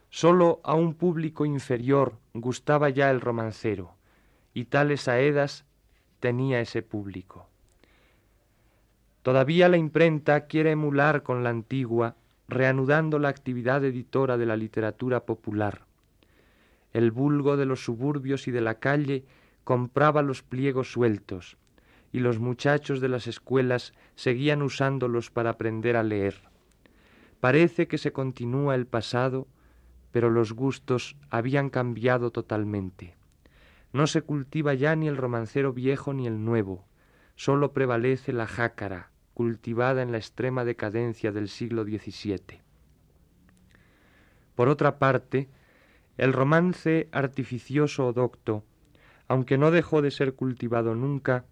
Solo 0.09 0.61
a 0.63 0.75
un 0.75 0.93
público 0.93 1.45
inferior 1.45 2.19
gustaba 2.33 2.89
ya 2.89 3.09
el 3.09 3.21
romancero, 3.21 3.95
y 4.53 4.65
tales 4.65 5.07
aedas 5.07 5.65
tenía 6.19 6.61
ese 6.61 6.81
público. 6.81 7.47
Todavía 9.21 9.69
la 9.69 9.77
imprenta 9.77 10.45
quiere 10.45 10.71
emular 10.71 11.23
con 11.23 11.43
la 11.43 11.49
antigua, 11.49 12.15
reanudando 12.47 13.17
la 13.17 13.29
actividad 13.29 13.83
editora 13.83 14.37
de 14.37 14.45
la 14.45 14.55
literatura 14.55 15.25
popular. 15.25 15.81
El 16.93 17.11
vulgo 17.11 17.57
de 17.57 17.65
los 17.65 17.83
suburbios 17.83 18.47
y 18.47 18.51
de 18.51 18.61
la 18.61 18.75
calle 18.75 19.25
compraba 19.63 20.21
los 20.21 20.43
pliegos 20.43 20.91
sueltos, 20.91 21.57
y 22.13 22.19
los 22.19 22.39
muchachos 22.39 23.01
de 23.01 23.09
las 23.09 23.27
escuelas 23.27 23.93
seguían 24.13 24.61
usándolos 24.61 25.31
para 25.31 25.49
aprender 25.49 25.97
a 25.97 26.03
leer. 26.03 26.43
Parece 27.39 27.87
que 27.87 27.97
se 27.97 28.13
continúa 28.13 28.75
el 28.75 28.85
pasado, 28.85 29.47
pero 30.11 30.29
los 30.29 30.53
gustos 30.53 31.17
habían 31.29 31.69
cambiado 31.69 32.31
totalmente. 32.31 33.14
No 33.95 34.07
se 34.07 34.23
cultiva 34.23 34.73
ya 34.73 34.93
ni 34.97 35.07
el 35.07 35.15
romancero 35.15 35.71
viejo 35.71 36.13
ni 36.13 36.27
el 36.27 36.43
nuevo, 36.43 36.85
sólo 37.37 37.71
prevalece 37.71 38.33
la 38.33 38.45
jácara, 38.45 39.09
cultivada 39.33 40.01
en 40.01 40.11
la 40.11 40.17
extrema 40.17 40.65
decadencia 40.65 41.31
del 41.31 41.47
siglo 41.47 41.85
XVII. 41.85 42.59
Por 44.53 44.67
otra 44.67 44.99
parte, 44.99 45.47
el 46.17 46.33
romance 46.33 47.07
artificioso 47.13 48.07
o 48.07 48.11
docto, 48.11 48.65
aunque 49.29 49.57
no 49.57 49.71
dejó 49.71 50.01
de 50.01 50.11
ser 50.11 50.33
cultivado 50.33 50.93
nunca, 50.93 51.45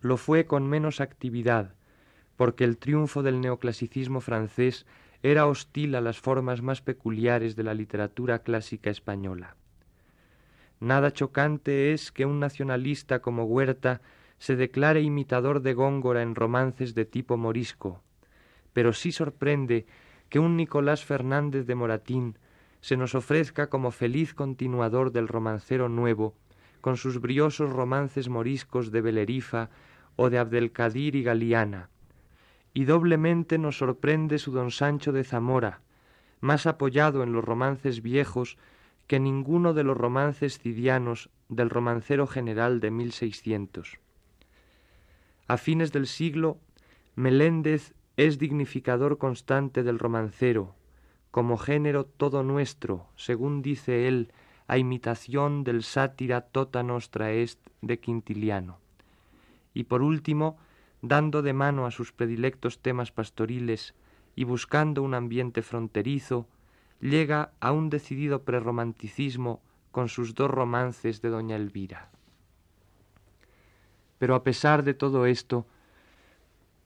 lo 0.00 0.16
fue 0.16 0.46
con 0.46 0.68
menos 0.68 1.00
actividad, 1.00 1.76
porque 2.36 2.64
el 2.64 2.76
triunfo 2.76 3.22
del 3.22 3.40
neoclasicismo 3.40 4.20
francés 4.20 4.84
era 5.22 5.46
hostil 5.46 5.94
a 5.94 6.00
las 6.00 6.18
formas 6.18 6.60
más 6.60 6.82
peculiares 6.82 7.54
de 7.54 7.62
la 7.62 7.74
literatura 7.74 8.40
clásica 8.40 8.90
española. 8.90 9.54
Nada 10.82 11.12
chocante 11.12 11.92
es 11.92 12.10
que 12.10 12.26
un 12.26 12.40
nacionalista 12.40 13.20
como 13.20 13.44
Huerta 13.44 14.00
se 14.38 14.56
declare 14.56 15.00
imitador 15.00 15.62
de 15.62 15.74
Góngora 15.74 16.22
en 16.22 16.34
romances 16.34 16.96
de 16.96 17.04
tipo 17.04 17.36
morisco, 17.36 18.02
pero 18.72 18.92
sí 18.92 19.12
sorprende 19.12 19.86
que 20.28 20.40
un 20.40 20.56
Nicolás 20.56 21.04
Fernández 21.04 21.68
de 21.68 21.76
Moratín 21.76 22.36
se 22.80 22.96
nos 22.96 23.14
ofrezca 23.14 23.68
como 23.68 23.92
feliz 23.92 24.34
continuador 24.34 25.12
del 25.12 25.28
romancero 25.28 25.88
nuevo, 25.88 26.34
con 26.80 26.96
sus 26.96 27.20
briosos 27.20 27.70
romances 27.70 28.28
moriscos 28.28 28.90
de 28.90 29.02
Belerifa 29.02 29.70
o 30.16 30.30
de 30.30 30.38
Abdelkadir 30.38 31.14
y 31.14 31.22
Galiana, 31.22 31.90
y 32.74 32.86
doblemente 32.86 33.56
nos 33.56 33.78
sorprende 33.78 34.40
su 34.40 34.50
don 34.50 34.72
Sancho 34.72 35.12
de 35.12 35.22
Zamora, 35.22 35.80
más 36.40 36.66
apoyado 36.66 37.22
en 37.22 37.32
los 37.32 37.44
romances 37.44 38.02
viejos 38.02 38.58
que 39.12 39.20
ninguno 39.20 39.74
de 39.74 39.84
los 39.84 39.94
romances 39.94 40.58
cidianos 40.58 41.28
del 41.50 41.68
romancero 41.68 42.26
general 42.26 42.80
de 42.80 42.90
1600. 42.90 43.98
A 45.48 45.58
fines 45.58 45.92
del 45.92 46.06
siglo, 46.06 46.56
Meléndez 47.14 47.92
es 48.16 48.38
dignificador 48.38 49.18
constante 49.18 49.82
del 49.82 49.98
romancero, 49.98 50.74
como 51.30 51.58
género 51.58 52.06
todo 52.06 52.42
nuestro, 52.42 53.06
según 53.16 53.60
dice 53.60 54.08
él, 54.08 54.32
a 54.66 54.78
imitación 54.78 55.62
del 55.62 55.82
sátira 55.82 56.40
tota 56.40 56.82
nostra 56.82 57.32
est 57.32 57.60
de 57.82 58.00
Quintiliano. 58.00 58.78
Y 59.74 59.84
por 59.84 60.00
último, 60.00 60.56
dando 61.02 61.42
de 61.42 61.52
mano 61.52 61.84
a 61.84 61.90
sus 61.90 62.12
predilectos 62.12 62.78
temas 62.78 63.12
pastoriles 63.12 63.94
y 64.34 64.44
buscando 64.44 65.02
un 65.02 65.12
ambiente 65.12 65.60
fronterizo, 65.60 66.48
llega 67.02 67.50
a 67.60 67.72
un 67.72 67.90
decidido 67.90 68.44
prerromanticismo 68.44 69.60
con 69.90 70.08
sus 70.08 70.34
dos 70.34 70.50
romances 70.50 71.20
de 71.20 71.28
doña 71.28 71.56
Elvira. 71.56 72.10
Pero 74.18 74.36
a 74.36 74.44
pesar 74.44 74.84
de 74.84 74.94
todo 74.94 75.26
esto, 75.26 75.66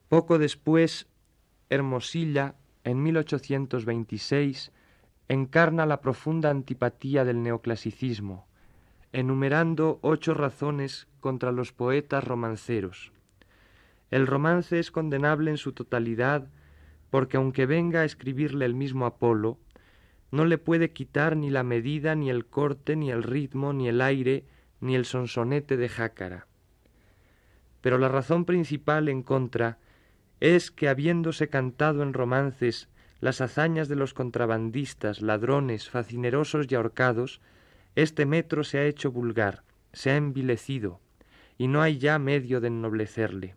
poco 0.09 0.39
después, 0.39 1.07
Hermosilla, 1.69 2.55
en 2.83 3.03
1826, 3.03 4.71
encarna 5.29 5.85
la 5.85 6.01
profunda 6.01 6.49
antipatía 6.49 7.23
del 7.23 7.43
neoclasicismo, 7.43 8.47
enumerando 9.13 9.99
ocho 10.01 10.33
razones 10.33 11.07
contra 11.19 11.51
los 11.51 11.73
poetas 11.73 12.23
romanceros. 12.23 13.11
El 14.09 14.25
romance 14.25 14.79
es 14.79 14.89
condenable 14.89 15.51
en 15.51 15.57
su 15.57 15.73
totalidad 15.73 16.47
porque 17.09 17.37
aunque 17.37 17.65
venga 17.65 18.01
a 18.01 18.05
escribirle 18.05 18.65
el 18.65 18.75
mismo 18.75 19.05
Apolo, 19.05 19.57
no 20.31 20.45
le 20.45 20.57
puede 20.57 20.91
quitar 20.91 21.37
ni 21.37 21.49
la 21.49 21.63
medida, 21.63 22.15
ni 22.15 22.29
el 22.29 22.45
corte, 22.45 22.95
ni 22.95 23.11
el 23.11 23.23
ritmo, 23.23 23.73
ni 23.73 23.87
el 23.87 24.01
aire, 24.01 24.45
ni 24.81 24.95
el 24.95 25.05
sonsonete 25.05 25.77
de 25.77 25.89
jácara. 25.89 26.47
Pero 27.81 27.97
la 27.97 28.09
razón 28.09 28.45
principal 28.45 29.07
en 29.07 29.23
contra 29.23 29.77
es 30.39 30.71
que 30.71 30.89
habiéndose 30.89 31.47
cantado 31.49 32.03
en 32.03 32.13
romances 32.13 32.89
las 33.19 33.41
hazañas 33.41 33.87
de 33.87 33.95
los 33.95 34.13
contrabandistas, 34.13 35.21
ladrones, 35.21 35.89
facinerosos 35.89 36.67
y 36.69 36.75
ahorcados, 36.75 37.41
este 37.95 38.25
metro 38.25 38.63
se 38.63 38.77
ha 38.77 38.85
hecho 38.85 39.11
vulgar, 39.11 39.63
se 39.93 40.11
ha 40.11 40.17
envilecido, 40.17 40.99
y 41.57 41.67
no 41.67 41.81
hay 41.81 41.97
ya 41.97 42.19
medio 42.19 42.61
de 42.61 42.67
ennoblecerle. 42.67 43.55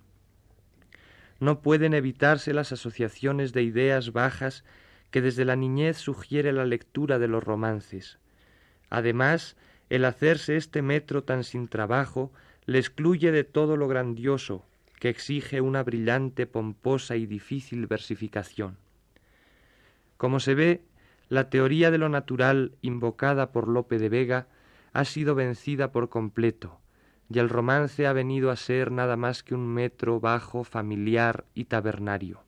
No 1.41 1.61
pueden 1.61 1.93
evitarse 1.95 2.55
las 2.55 2.73
asociaciones 2.73 3.53
de 3.53 3.63
ideas 3.63 4.13
bajas 4.13 4.65
que 5.11 5.21
desde 5.21 5.45
la 5.45 5.57
niñez 5.57 5.97
sugiere 5.97 6.53
la 6.53 6.65
lectura 6.65 7.19
de 7.19 7.29
los 7.29 7.43
romances. 7.43 8.19
Además, 8.89 9.57
el 9.89 10.05
hacerse 10.05 10.57
este 10.57 10.83
metro 10.83 11.25
tan 11.25 11.45
sin 11.45 11.69
trabajo 11.69 12.33
le 12.67 12.79
excluye 12.79 13.33
de 13.33 13.45
todo 13.45 13.77
lo 13.77 13.89
grandioso, 13.89 14.65
que 15.01 15.09
exige 15.09 15.61
una 15.61 15.83
brillante, 15.83 16.47
pomposa 16.47 17.17
y 17.17 17.27
difícil 17.27 17.87
versificación. 17.87 18.77
Como 20.17 20.39
se 20.39 20.55
ve, 20.55 20.83
la 21.29 21.49
teoría 21.49 21.91
de 21.91 21.99
lo 21.99 22.09
natural 22.09 22.73
invocada 22.83 23.53
por 23.53 23.69
Lope 23.69 23.99
de 23.99 24.09
Vega 24.09 24.49
ha 24.93 25.05
sido 25.05 25.35
vencida 25.35 25.93
por 25.93 26.09
completo, 26.09 26.81
y 27.29 27.39
el 27.39 27.49
romance 27.49 28.07
ha 28.07 28.13
venido 28.13 28.51
a 28.51 28.57
ser 28.57 28.91
nada 28.91 29.17
más 29.17 29.43
que 29.43 29.55
un 29.55 29.67
metro 29.67 30.21
bajo, 30.21 30.65
familiar 30.65 31.47
y 31.55 31.65
tabernario. 31.65 32.43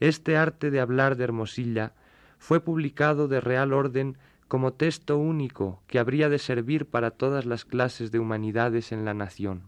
Este 0.00 0.36
arte 0.36 0.70
de 0.70 0.80
hablar 0.80 1.16
de 1.16 1.24
Hermosilla 1.24 1.92
fue 2.38 2.60
publicado 2.60 3.28
de 3.28 3.40
real 3.40 3.72
orden 3.72 4.16
como 4.46 4.72
texto 4.72 5.18
único 5.18 5.82
que 5.86 5.98
habría 5.98 6.28
de 6.28 6.38
servir 6.38 6.86
para 6.86 7.10
todas 7.10 7.44
las 7.44 7.64
clases 7.64 8.10
de 8.10 8.18
humanidades 8.18 8.92
en 8.92 9.04
la 9.04 9.12
nación. 9.12 9.64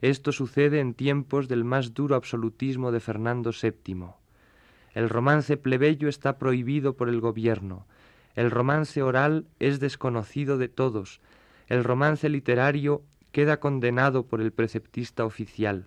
Esto 0.00 0.32
sucede 0.32 0.80
en 0.80 0.94
tiempos 0.94 1.48
del 1.48 1.64
más 1.64 1.94
duro 1.94 2.14
absolutismo 2.14 2.92
de 2.92 3.00
Fernando 3.00 3.50
VII. 3.50 4.10
El 4.94 5.08
romance 5.08 5.56
plebeyo 5.56 6.08
está 6.08 6.38
prohibido 6.38 6.94
por 6.94 7.08
el 7.08 7.20
gobierno, 7.20 7.86
el 8.34 8.50
romance 8.50 9.02
oral 9.02 9.46
es 9.58 9.80
desconocido 9.80 10.58
de 10.58 10.68
todos, 10.68 11.20
el 11.66 11.82
romance 11.82 12.28
literario 12.28 13.02
queda 13.32 13.58
condenado 13.58 14.26
por 14.26 14.40
el 14.40 14.52
preceptista 14.52 15.24
oficial, 15.24 15.86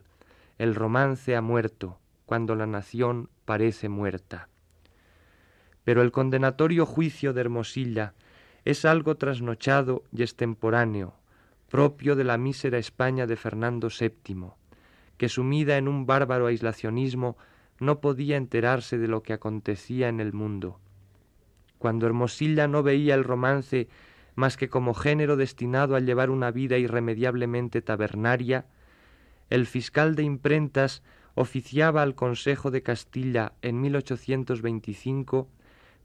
el 0.57 0.75
romance 0.75 1.35
ha 1.35 1.41
muerto, 1.41 2.00
cuando 2.31 2.55
la 2.55 2.65
nación 2.65 3.27
parece 3.43 3.89
muerta. 3.89 4.47
Pero 5.83 6.01
el 6.01 6.13
condenatorio 6.13 6.85
juicio 6.85 7.33
de 7.33 7.41
Hermosilla 7.41 8.13
es 8.63 8.85
algo 8.85 9.15
trasnochado 9.15 10.05
y 10.15 10.21
extemporáneo, 10.21 11.13
propio 11.67 12.15
de 12.15 12.23
la 12.23 12.37
mísera 12.37 12.77
España 12.77 13.27
de 13.27 13.35
Fernando 13.35 13.89
VII, 13.89 14.51
que 15.17 15.27
sumida 15.27 15.75
en 15.75 15.89
un 15.89 16.05
bárbaro 16.05 16.47
aislacionismo 16.47 17.35
no 17.81 17.99
podía 17.99 18.37
enterarse 18.37 18.97
de 18.97 19.09
lo 19.09 19.23
que 19.23 19.33
acontecía 19.33 20.07
en 20.07 20.21
el 20.21 20.31
mundo. 20.31 20.79
Cuando 21.79 22.05
Hermosilla 22.05 22.65
no 22.69 22.81
veía 22.81 23.13
el 23.13 23.25
romance 23.25 23.89
más 24.35 24.55
que 24.55 24.69
como 24.69 24.93
género 24.93 25.35
destinado 25.35 25.97
a 25.97 25.99
llevar 25.99 26.29
una 26.29 26.49
vida 26.51 26.77
irremediablemente 26.77 27.81
tabernaria, 27.81 28.67
el 29.49 29.65
fiscal 29.65 30.15
de 30.15 30.23
imprentas 30.23 31.03
oficiaba 31.35 32.01
al 32.01 32.15
Consejo 32.15 32.71
de 32.71 32.83
Castilla 32.83 33.53
en 33.61 33.81
1825, 33.81 35.47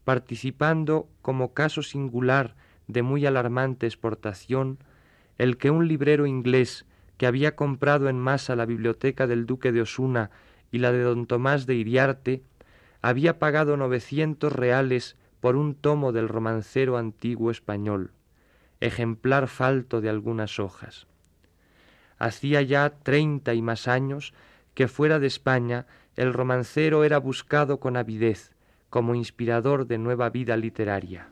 participando 0.03 1.07
como 1.21 1.53
caso 1.53 1.83
singular 1.83 2.55
de 2.87 3.01
muy 3.01 3.25
alarmante 3.25 3.85
exportación 3.85 4.79
el 5.37 5.57
que 5.57 5.69
un 5.69 5.87
librero 5.87 6.25
inglés 6.25 6.85
que 7.17 7.27
había 7.27 7.55
comprado 7.55 8.09
en 8.09 8.19
masa 8.19 8.55
la 8.55 8.65
biblioteca 8.65 9.27
del 9.27 9.45
duque 9.45 9.71
de 9.71 9.81
Osuna 9.81 10.29
y 10.71 10.79
la 10.79 10.91
de 10.91 11.01
don 11.01 11.25
Tomás 11.25 11.65
de 11.65 11.75
Iriarte, 11.75 12.43
había 13.01 13.39
pagado 13.39 13.77
novecientos 13.77 14.53
reales 14.53 15.15
por 15.39 15.55
un 15.55 15.75
tomo 15.75 16.11
del 16.11 16.27
romancero 16.27 16.97
antiguo 16.97 17.51
español, 17.51 18.11
ejemplar 18.79 19.47
falto 19.47 20.01
de 20.01 20.09
algunas 20.09 20.59
hojas. 20.59 21.07
Hacía 22.17 22.61
ya 22.63 22.89
treinta 22.89 23.53
y 23.53 23.61
más 23.61 23.87
años 23.87 24.33
que 24.77 24.87
fuera 24.87 25.17
de 25.17 25.25
España 25.25 25.87
el 26.15 26.33
romancero 26.33 27.03
era 27.03 27.17
buscado 27.17 27.79
con 27.79 27.97
avidez 27.97 28.51
como 28.91 29.15
inspirador 29.15 29.87
de 29.87 29.97
nueva 29.97 30.29
vida 30.29 30.55
literaria. 30.55 31.29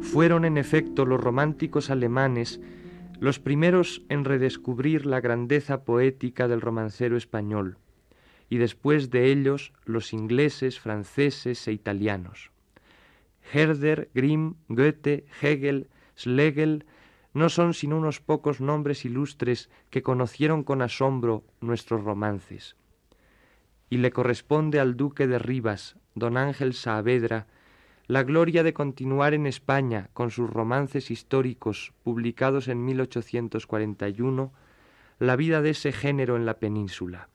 Fueron 0.00 0.44
en 0.44 0.58
efecto 0.58 1.04
los 1.04 1.20
románticos 1.20 1.90
alemanes 1.90 2.60
los 3.24 3.38
primeros 3.38 4.02
en 4.10 4.26
redescubrir 4.26 5.06
la 5.06 5.18
grandeza 5.18 5.84
poética 5.84 6.46
del 6.46 6.60
romancero 6.60 7.16
español, 7.16 7.78
y 8.50 8.58
después 8.58 9.08
de 9.08 9.32
ellos 9.32 9.72
los 9.86 10.12
ingleses, 10.12 10.78
franceses 10.78 11.66
e 11.66 11.72
italianos. 11.72 12.50
Herder, 13.50 14.10
Grimm, 14.12 14.56
Goethe, 14.68 15.24
Hegel, 15.40 15.88
Schlegel 16.18 16.84
no 17.32 17.48
son 17.48 17.72
sino 17.72 17.96
unos 17.96 18.20
pocos 18.20 18.60
nombres 18.60 19.06
ilustres 19.06 19.70
que 19.88 20.02
conocieron 20.02 20.62
con 20.62 20.82
asombro 20.82 21.44
nuestros 21.62 22.04
romances. 22.04 22.76
Y 23.88 23.96
le 23.96 24.10
corresponde 24.10 24.80
al 24.80 24.98
duque 24.98 25.26
de 25.26 25.38
Rivas, 25.38 25.96
don 26.14 26.36
Ángel 26.36 26.74
Saavedra, 26.74 27.46
la 28.06 28.22
gloria 28.22 28.62
de 28.62 28.74
continuar 28.74 29.32
en 29.32 29.46
España 29.46 30.10
con 30.12 30.30
sus 30.30 30.50
romances 30.50 31.10
históricos 31.10 31.92
publicados 32.02 32.68
en 32.68 32.84
1841 32.84 34.52
la 35.18 35.36
vida 35.36 35.62
de 35.62 35.70
ese 35.70 35.92
género 35.92 36.36
en 36.36 36.44
la 36.44 36.58
península. 36.58 37.28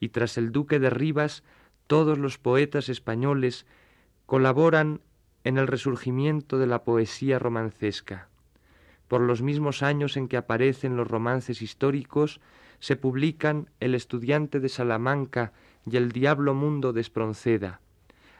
Y 0.00 0.08
tras 0.08 0.36
el 0.36 0.50
duque 0.50 0.80
de 0.80 0.90
Rivas, 0.90 1.44
todos 1.86 2.18
los 2.18 2.38
poetas 2.38 2.88
españoles 2.88 3.66
colaboran 4.26 5.00
en 5.44 5.58
el 5.58 5.66
resurgimiento 5.66 6.58
de 6.58 6.66
la 6.66 6.82
poesía 6.82 7.38
romancesca. 7.38 8.28
Por 9.06 9.20
los 9.20 9.42
mismos 9.42 9.82
años 9.82 10.16
en 10.16 10.28
que 10.28 10.38
aparecen 10.38 10.96
los 10.96 11.06
romances 11.06 11.62
históricos, 11.62 12.40
se 12.80 12.96
publican 12.96 13.70
El 13.78 13.94
estudiante 13.94 14.60
de 14.60 14.68
Salamanca 14.68 15.52
y 15.88 15.98
El 15.98 16.10
diablo 16.10 16.54
mundo 16.54 16.92
de 16.92 17.02
Espronceda, 17.02 17.80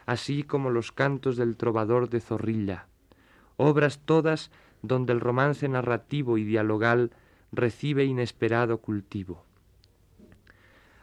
así 0.05 0.43
como 0.43 0.69
los 0.69 0.91
cantos 0.91 1.37
del 1.37 1.57
trovador 1.57 2.09
de 2.09 2.21
Zorrilla, 2.21 2.87
obras 3.57 3.99
todas 4.05 4.51
donde 4.81 5.13
el 5.13 5.19
romance 5.19 5.67
narrativo 5.67 6.37
y 6.37 6.43
dialogal 6.43 7.11
recibe 7.51 8.05
inesperado 8.05 8.79
cultivo. 8.79 9.43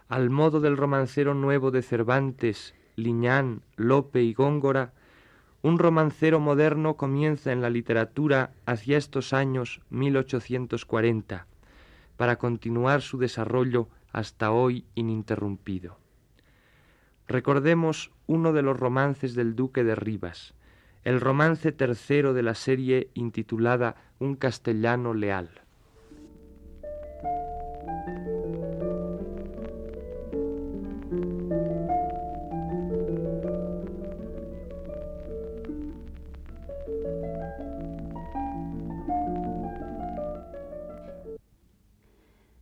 Al 0.08 0.30
modo 0.30 0.60
del 0.60 0.76
romancero 0.76 1.34
nuevo 1.34 1.70
de 1.70 1.82
Cervantes, 1.82 2.74
Liñán, 2.96 3.62
Lope 3.76 4.22
y 4.22 4.34
Góngora, 4.34 4.92
un 5.62 5.78
romancero 5.78 6.40
moderno 6.40 6.96
comienza 6.96 7.52
en 7.52 7.62
la 7.62 7.70
literatura 7.70 8.52
hacia 8.66 8.98
estos 8.98 9.32
años 9.32 9.80
1840, 9.90 11.46
para 12.16 12.36
continuar 12.36 13.00
su 13.00 13.16
desarrollo 13.16 13.88
hasta 14.12 14.50
hoy 14.50 14.84
ininterrumpido. 14.94 16.01
Recordemos 17.32 18.10
uno 18.26 18.52
de 18.52 18.60
los 18.60 18.78
romances 18.78 19.34
del 19.34 19.56
duque 19.56 19.84
de 19.84 19.94
Rivas, 19.94 20.52
el 21.02 21.18
romance 21.18 21.72
tercero 21.72 22.34
de 22.34 22.42
la 22.42 22.54
serie 22.54 23.08
intitulada 23.14 23.96
Un 24.18 24.36
castellano 24.36 25.14
leal. 25.14 25.48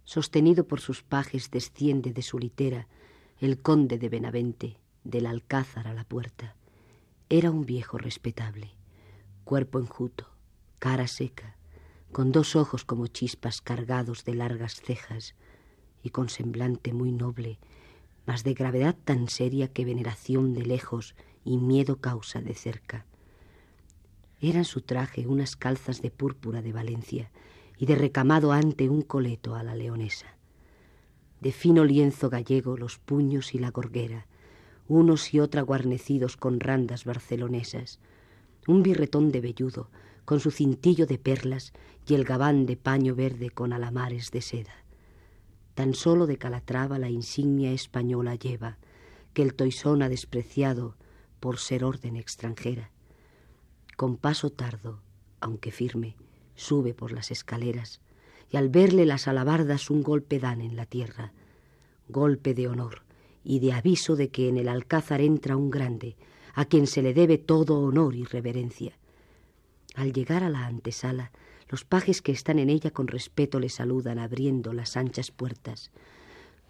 Sostenido 0.05 0.69
por 0.69 0.79
sus 0.79 1.03
pajes 1.03 1.51
desciende 1.51 2.13
de 2.13 2.23
su 2.23 2.39
litera 2.39 2.87
el 3.41 3.63
conde 3.63 3.97
de 3.97 4.11
Benavente, 4.11 4.77
del 5.03 5.25
alcázar 5.25 5.89
a 5.89 5.95
la 5.95 6.05
puerta. 6.05 6.57
Era 7.31 7.51
un 7.51 7.65
viejo 7.65 7.97
respetable, 7.97 8.73
cuerpo 9.45 9.79
enjuto, 9.79 10.29
cara 10.79 11.07
seca, 11.07 11.57
con 12.13 12.33
dos 12.33 12.55
ojos 12.55 12.85
como 12.85 13.07
chispas 13.07 13.63
cargados 13.63 14.27
de 14.27 14.35
largas 14.35 14.83
cejas 14.83 15.37
y 16.03 16.11
con 16.11 16.29
semblante 16.29 16.93
muy 16.93 17.13
noble, 17.13 17.59
mas 18.27 18.45
de 18.45 18.53
gravedad 18.53 18.95
tan 19.05 19.27
seria 19.29 19.69
que 19.69 19.87
veneración 19.87 20.53
de 20.53 20.67
lejos 20.67 21.15
y 21.43 21.57
miedo 21.57 21.97
causa 21.97 22.43
de 22.43 22.53
cerca. 22.53 23.07
Eran 24.39 24.67
su 24.67 24.83
traje 24.83 25.27
unas 25.27 25.57
calzas 25.57 26.03
de 26.03 26.11
púrpura 26.11 26.61
de 26.61 26.75
Valencia 26.75 27.31
y 27.79 27.87
de 27.87 27.95
recamado 27.95 28.53
ante 28.53 28.91
un 28.91 29.01
coleto 29.01 29.55
a 29.55 29.63
la 29.63 29.75
leonesa 29.75 30.37
de 31.41 31.53
fino 31.53 31.85
lienzo 31.85 32.31
gallego 32.31 32.77
los 32.77 32.99
puños 32.99 33.55
y 33.55 33.59
la 33.59 33.71
gorguera, 33.71 34.27
unos 34.89 35.33
y 35.33 35.41
otra 35.41 35.63
guarnecidos 35.63 36.37
con 36.37 36.61
randas 36.61 37.05
barcelonesas, 37.05 38.01
un 38.67 38.83
birretón 38.83 39.31
de 39.33 39.41
velludo, 39.41 39.89
con 40.25 40.41
su 40.41 40.51
cintillo 40.51 41.07
de 41.07 41.19
perlas 41.19 41.73
y 42.07 42.15
el 42.15 42.25
gabán 42.25 42.67
de 42.67 42.77
paño 42.77 43.15
verde 43.15 43.51
con 43.51 43.73
alamares 43.73 44.31
de 44.31 44.43
seda. 44.43 44.85
Tan 45.75 45.95
solo 45.95 46.27
de 46.27 46.37
Calatrava 46.37 46.99
la 46.99 47.09
insignia 47.09 47.73
española 47.73 48.35
lleva, 48.35 48.79
que 49.33 49.43
el 49.43 49.55
toisón 49.55 50.03
ha 50.03 50.09
despreciado 50.09 50.97
por 51.41 51.59
ser 51.59 51.85
orden 51.85 52.17
extranjera. 52.17 52.91
Con 53.97 54.17
paso 54.17 54.51
tardo, 54.51 55.01
aunque 55.41 55.71
firme, 55.71 56.17
sube 56.55 56.95
por 56.95 57.13
las 57.13 57.31
escaleras, 57.31 58.01
y 58.51 58.57
al 58.57 58.69
verle 58.69 59.07
las 59.07 59.29
alabardas 59.29 59.91
un 59.91 60.03
golpe 60.03 60.39
dan 60.39 60.61
en 60.61 60.77
la 60.77 60.87
tierra, 60.87 61.33
golpe 62.09 62.55
de 62.55 62.69
honor 62.69 63.03
y 63.45 63.61
de 63.61 63.73
aviso 63.73 64.17
de 64.17 64.29
que 64.29 64.49
en 64.49 64.57
el 64.57 64.69
alcázar 64.69 65.21
entra 65.21 65.57
un 65.57 65.71
grande, 65.71 66.17
a 66.55 66.65
quien 66.65 66.87
se 66.87 67.03
le 67.03 67.15
debe 67.15 67.39
todo 67.39 67.81
honor 67.81 68.15
y 68.15 68.25
reverencia. 68.25 68.99
Al 69.95 70.13
llegar 70.13 70.45
a 70.45 70.51
la 70.51 70.67
antesala, 70.67 71.31
los 71.69 71.85
pajes 71.85 72.21
que 72.21 72.33
están 72.33 72.59
en 72.59 72.69
ella 72.69 72.91
con 72.91 73.07
respeto 73.07 73.61
le 73.61 73.69
saludan 73.69 74.19
abriendo 74.19 74.73
las 74.73 74.97
anchas 74.97 75.31
puertas. 75.31 75.91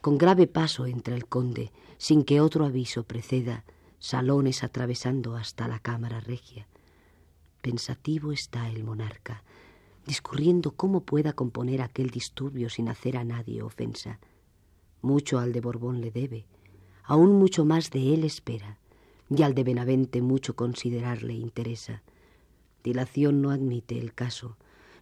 Con 0.00 0.18
grave 0.18 0.46
paso 0.46 0.86
entra 0.86 1.14
el 1.14 1.26
conde, 1.26 1.72
sin 1.96 2.24
que 2.24 2.40
otro 2.40 2.66
aviso 2.66 3.04
preceda, 3.04 3.64
salones 3.98 4.62
atravesando 4.62 5.36
hasta 5.36 5.68
la 5.68 5.78
cámara 5.78 6.20
regia. 6.20 6.66
Pensativo 7.62 8.32
está 8.32 8.68
el 8.68 8.84
monarca, 8.84 9.42
discurriendo 10.10 10.72
cómo 10.72 11.04
pueda 11.04 11.34
componer 11.34 11.80
aquel 11.80 12.10
disturbio 12.10 12.68
sin 12.68 12.88
hacer 12.88 13.16
a 13.16 13.22
nadie 13.22 13.62
ofensa. 13.62 14.18
Mucho 15.02 15.38
al 15.38 15.52
de 15.52 15.60
Borbón 15.60 16.00
le 16.00 16.10
debe, 16.10 16.46
aún 17.04 17.38
mucho 17.38 17.64
más 17.64 17.92
de 17.92 18.12
él 18.12 18.24
espera, 18.24 18.76
y 19.28 19.44
al 19.44 19.54
de 19.54 19.62
Benavente 19.62 20.20
mucho 20.20 20.56
considerarle 20.56 21.34
interesa. 21.34 22.02
Dilación 22.82 23.40
no 23.40 23.52
admite 23.52 24.00
el 24.00 24.12
caso, 24.12 24.56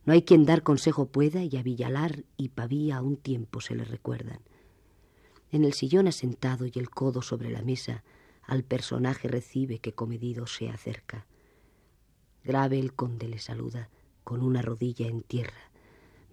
no 0.04 0.12
hay 0.12 0.24
quien 0.24 0.44
dar 0.44 0.62
consejo 0.62 1.06
pueda 1.06 1.42
y 1.42 1.56
a 1.56 1.62
Villalar 1.62 2.24
y 2.36 2.50
Pavía 2.50 2.98
a 2.98 3.00
un 3.00 3.16
tiempo 3.16 3.62
se 3.62 3.74
le 3.74 3.84
recuerdan. 3.84 4.40
En 5.50 5.64
el 5.64 5.72
sillón 5.72 6.06
asentado 6.06 6.66
y 6.66 6.72
el 6.74 6.90
codo 6.90 7.22
sobre 7.22 7.48
la 7.48 7.62
mesa, 7.62 8.04
al 8.42 8.62
personaje 8.62 9.26
recibe 9.26 9.78
que 9.78 9.94
comedido 9.94 10.46
se 10.46 10.68
acerca. 10.68 11.24
Grave 12.44 12.78
el 12.78 12.92
conde 12.92 13.26
le 13.26 13.38
saluda, 13.38 13.88
con 14.28 14.42
una 14.42 14.60
rodilla 14.60 15.06
en 15.06 15.22
tierra, 15.22 15.70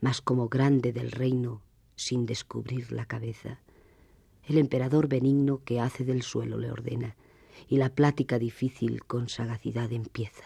mas 0.02 0.20
como 0.20 0.50
grande 0.50 0.92
del 0.92 1.14
reino, 1.14 1.62
sin 1.96 2.26
descubrir 2.26 2.92
la 2.92 3.06
cabeza. 3.06 3.62
El 4.44 4.58
emperador 4.58 5.08
benigno 5.08 5.62
que 5.64 5.80
hace 5.80 6.04
del 6.04 6.22
suelo 6.22 6.58
le 6.58 6.70
ordena, 6.70 7.16
y 7.70 7.78
la 7.78 7.88
plática 7.88 8.38
difícil 8.38 9.06
con 9.06 9.30
sagacidad 9.30 9.94
empieza. 9.94 10.44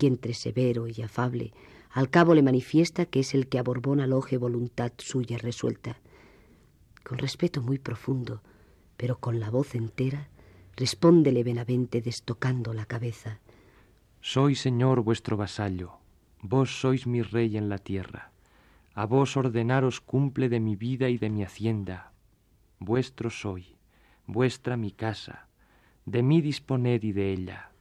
Y 0.00 0.06
entre 0.06 0.32
severo 0.32 0.86
y 0.88 1.02
afable, 1.02 1.52
al 1.90 2.08
cabo 2.08 2.32
le 2.34 2.42
manifiesta 2.42 3.04
que 3.04 3.20
es 3.20 3.34
el 3.34 3.46
que 3.46 3.58
a 3.58 3.62
Borbón 3.62 4.00
aloje 4.00 4.38
voluntad 4.38 4.92
suya 4.96 5.36
resuelta. 5.36 5.98
Con 7.04 7.18
respeto 7.18 7.60
muy 7.60 7.78
profundo, 7.78 8.40
pero 8.96 9.18
con 9.18 9.40
la 9.40 9.50
voz 9.50 9.74
entera, 9.74 10.30
respóndele 10.74 11.44
Benavente 11.44 12.00
destocando 12.00 12.72
la 12.72 12.86
cabeza. 12.86 13.40
Soy, 14.22 14.54
señor, 14.54 15.02
vuestro 15.02 15.36
vasallo, 15.36 15.99
Vos 16.42 16.80
sois 16.80 17.06
mi 17.06 17.20
rey 17.22 17.56
en 17.58 17.68
la 17.68 17.78
tierra. 17.78 18.30
A 18.94 19.04
vos 19.04 19.36
ordenaros 19.36 20.00
cumple 20.00 20.48
de 20.48 20.58
mi 20.58 20.74
vida 20.74 21.10
y 21.10 21.18
de 21.18 21.28
mi 21.28 21.42
hacienda. 21.42 22.12
Vuestro 22.78 23.28
soy, 23.28 23.76
vuestra 24.26 24.76
mi 24.78 24.90
casa. 24.90 25.48
De 26.06 26.22
mí 26.22 26.40
disponed 26.40 27.02
y 27.02 27.12
de 27.12 27.32
ella. 27.32 27.72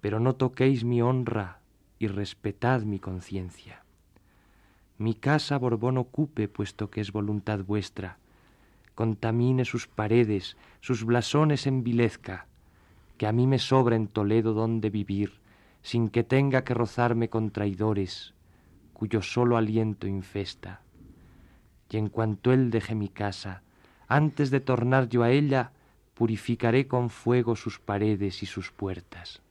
Pero 0.00 0.18
no 0.18 0.34
toquéis 0.34 0.82
mi 0.84 1.00
honra 1.00 1.60
y 2.00 2.08
respetad 2.08 2.82
mi 2.82 2.98
conciencia. 2.98 3.84
Mi 4.98 5.14
casa 5.14 5.56
Borbón 5.56 5.96
ocupe, 5.96 6.48
puesto 6.48 6.90
que 6.90 7.00
es 7.00 7.12
voluntad 7.12 7.64
vuestra. 7.64 8.18
Contamine 8.96 9.64
sus 9.64 9.86
paredes, 9.86 10.56
sus 10.80 11.04
blasones 11.04 11.68
envilezca, 11.68 12.46
que 13.16 13.28
a 13.28 13.32
mí 13.32 13.46
me 13.46 13.60
sobra 13.60 13.94
en 13.94 14.08
Toledo 14.08 14.54
donde 14.54 14.90
vivir 14.90 15.41
sin 15.82 16.08
que 16.08 16.22
tenga 16.24 16.64
que 16.64 16.74
rozarme 16.74 17.28
con 17.28 17.50
traidores, 17.50 18.34
cuyo 18.92 19.22
solo 19.22 19.56
aliento 19.56 20.06
infesta. 20.06 20.82
Y 21.90 21.96
en 21.96 22.08
cuanto 22.08 22.52
él 22.52 22.70
deje 22.70 22.94
mi 22.94 23.08
casa, 23.08 23.62
antes 24.08 24.50
de 24.50 24.60
tornar 24.60 25.08
yo 25.08 25.22
a 25.22 25.30
ella, 25.30 25.72
purificaré 26.14 26.86
con 26.86 27.10
fuego 27.10 27.56
sus 27.56 27.78
paredes 27.78 28.42
y 28.42 28.46
sus 28.46 28.70
puertas. 28.70 29.42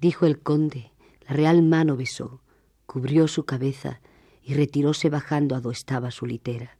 Dijo 0.00 0.26
el 0.26 0.40
conde, 0.40 0.92
La 1.28 1.34
real 1.34 1.62
mano 1.62 1.96
besó, 1.96 2.40
cubrió 2.86 3.28
su 3.28 3.44
cabeza 3.44 4.00
y 4.42 4.54
retiróse 4.54 5.10
bajando 5.10 5.54
a 5.54 5.60
do 5.60 5.70
estaba 5.70 6.10
su 6.10 6.24
litera. 6.24 6.78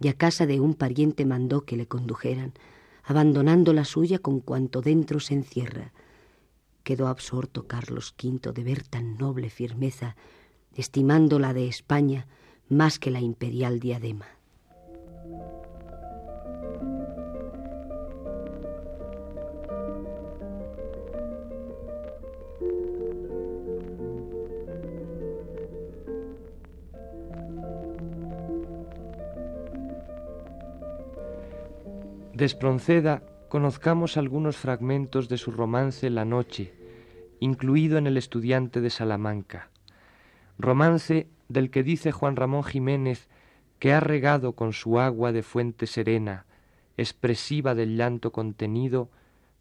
Y 0.00 0.08
a 0.08 0.14
casa 0.14 0.46
de 0.46 0.60
un 0.60 0.74
pariente 0.74 1.26
mandó 1.26 1.62
que 1.66 1.76
le 1.76 1.86
condujeran, 1.86 2.54
abandonando 3.04 3.72
la 3.72 3.84
suya 3.84 4.18
con 4.18 4.40
cuanto 4.40 4.80
dentro 4.80 5.20
se 5.20 5.34
encierra. 5.34 5.92
Quedó 6.84 7.08
absorto 7.08 7.66
Carlos 7.66 8.14
V 8.22 8.52
de 8.52 8.62
ver 8.62 8.86
tan 8.86 9.16
noble 9.16 9.48
firmeza, 9.48 10.16
estimando 10.74 11.38
la 11.38 11.54
de 11.54 11.66
España 11.66 12.26
más 12.68 12.98
que 12.98 13.10
la 13.10 13.20
imperial 13.20 13.80
diadema. 13.80 14.26
De 32.34 32.44
Espronceda 32.44 33.22
conozcamos 33.54 34.16
algunos 34.16 34.56
fragmentos 34.56 35.28
de 35.28 35.38
su 35.38 35.52
romance 35.52 36.10
La 36.10 36.24
Noche, 36.24 36.74
incluido 37.38 37.98
en 37.98 38.08
El 38.08 38.16
estudiante 38.16 38.80
de 38.80 38.90
Salamanca, 38.90 39.70
romance 40.58 41.28
del 41.48 41.70
que 41.70 41.84
dice 41.84 42.10
Juan 42.10 42.34
Ramón 42.34 42.64
Jiménez 42.64 43.28
que 43.78 43.92
ha 43.92 44.00
regado 44.00 44.54
con 44.54 44.72
su 44.72 44.98
agua 44.98 45.30
de 45.30 45.44
fuente 45.44 45.86
serena, 45.86 46.46
expresiva 46.96 47.76
del 47.76 47.96
llanto 47.96 48.32
contenido, 48.32 49.08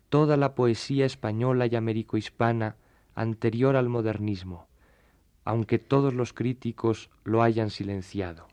toda 0.10 0.38
la 0.38 0.56
poesía 0.56 1.06
española 1.06 1.68
y 1.68 1.76
americohispana 1.76 2.78
anterior 3.14 3.76
al 3.76 3.90
modernismo, 3.90 4.66
aunque 5.46 5.78
todos 5.78 6.16
los 6.16 6.34
críticos 6.34 7.12
lo 7.26 7.44
hayan 7.44 7.70
silenciado. 7.70 8.48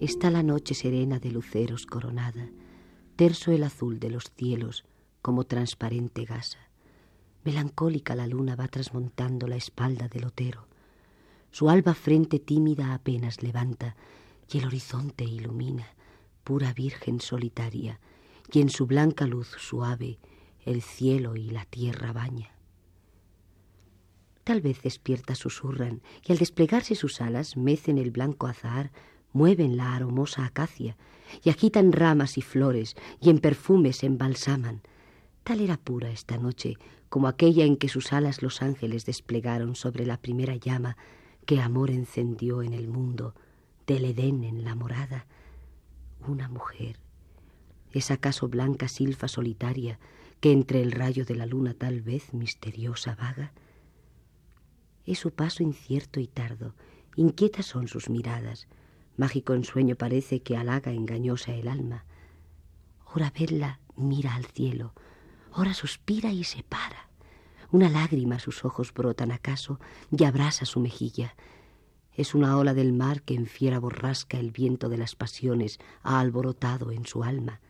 Está 0.00 0.30
la 0.30 0.42
noche 0.42 0.72
serena 0.74 1.18
de 1.18 1.30
luceros 1.30 1.84
coronada, 1.84 2.48
terso 3.16 3.52
el 3.52 3.62
azul 3.62 4.00
de 4.00 4.08
los 4.08 4.32
cielos 4.34 4.86
como 5.20 5.44
transparente 5.44 6.24
gasa. 6.24 6.70
Melancólica 7.44 8.14
la 8.14 8.26
luna 8.26 8.56
va 8.56 8.66
trasmontando 8.68 9.46
la 9.46 9.56
espalda 9.56 10.08
del 10.08 10.24
otero. 10.24 10.68
Su 11.50 11.68
alba 11.68 11.92
frente 11.92 12.38
tímida 12.38 12.94
apenas 12.94 13.42
levanta 13.42 13.94
y 14.50 14.56
el 14.56 14.64
horizonte 14.64 15.24
ilumina, 15.24 15.86
pura 16.44 16.72
virgen 16.72 17.20
solitaria, 17.20 18.00
y 18.50 18.62
en 18.62 18.70
su 18.70 18.86
blanca 18.86 19.26
luz 19.26 19.48
suave 19.58 20.18
el 20.64 20.80
cielo 20.80 21.36
y 21.36 21.50
la 21.50 21.66
tierra 21.66 22.14
baña. 22.14 22.54
Tal 24.44 24.62
vez 24.62 24.80
despiertas 24.80 25.36
susurran 25.36 26.00
y 26.26 26.32
al 26.32 26.38
desplegarse 26.38 26.94
sus 26.94 27.20
alas 27.20 27.58
mecen 27.58 27.98
el 27.98 28.10
blanco 28.10 28.46
azahar 28.46 28.92
mueven 29.32 29.76
la 29.76 29.94
aromosa 29.94 30.44
acacia 30.44 30.96
y 31.42 31.50
agitan 31.50 31.92
ramas 31.92 32.38
y 32.38 32.42
flores 32.42 32.96
y 33.20 33.30
en 33.30 33.38
perfumes 33.38 33.98
se 33.98 34.06
embalsaman. 34.06 34.82
Tal 35.44 35.60
era 35.60 35.76
pura 35.76 36.10
esta 36.10 36.38
noche 36.38 36.76
como 37.08 37.26
aquella 37.26 37.64
en 37.64 37.76
que 37.76 37.88
sus 37.88 38.12
alas 38.12 38.40
los 38.40 38.62
ángeles 38.62 39.04
desplegaron 39.04 39.74
sobre 39.74 40.06
la 40.06 40.16
primera 40.16 40.54
llama 40.54 40.96
que 41.44 41.60
amor 41.60 41.90
encendió 41.90 42.62
en 42.62 42.72
el 42.72 42.86
mundo, 42.86 43.34
del 43.86 44.04
Edén 44.04 44.44
en 44.44 44.64
la 44.64 44.76
morada. 44.76 45.26
Una 46.26 46.48
mujer. 46.48 47.00
¿Es 47.92 48.12
acaso 48.12 48.48
blanca 48.48 48.86
silfa 48.86 49.26
solitaria 49.26 49.98
que 50.38 50.52
entre 50.52 50.80
el 50.80 50.92
rayo 50.92 51.24
de 51.24 51.34
la 51.34 51.46
luna 51.46 51.74
tal 51.74 52.00
vez 52.00 52.32
misteriosa 52.32 53.16
vaga? 53.16 53.52
Es 55.04 55.18
su 55.18 55.32
paso 55.32 55.64
incierto 55.64 56.20
y 56.20 56.28
tardo, 56.28 56.74
inquietas 57.16 57.66
son 57.66 57.88
sus 57.88 58.08
miradas, 58.08 58.68
Mágico 59.20 59.52
ensueño 59.52 59.96
parece 59.96 60.40
que 60.40 60.56
halaga 60.56 60.92
engañosa 60.92 61.52
el 61.52 61.68
alma. 61.68 62.06
Ora 63.14 63.30
verla 63.38 63.78
mira 63.94 64.34
al 64.34 64.46
cielo, 64.46 64.94
ora 65.52 65.74
suspira 65.74 66.32
y 66.32 66.42
se 66.42 66.62
para. 66.62 67.10
Una 67.70 67.90
lágrima 67.90 68.38
sus 68.38 68.64
ojos 68.64 68.94
brotan 68.94 69.30
acaso 69.30 69.78
y 70.10 70.24
abrasa 70.24 70.64
su 70.64 70.80
mejilla. 70.80 71.36
Es 72.14 72.34
una 72.34 72.56
ola 72.56 72.72
del 72.72 72.94
mar 72.94 73.20
que 73.20 73.34
en 73.34 73.44
fiera 73.44 73.78
borrasca 73.78 74.38
el 74.38 74.52
viento 74.52 74.88
de 74.88 74.96
las 74.96 75.16
pasiones 75.16 75.80
ha 76.02 76.18
alborotado 76.18 76.90
en 76.90 77.04
su 77.04 77.22
alma. 77.22 77.60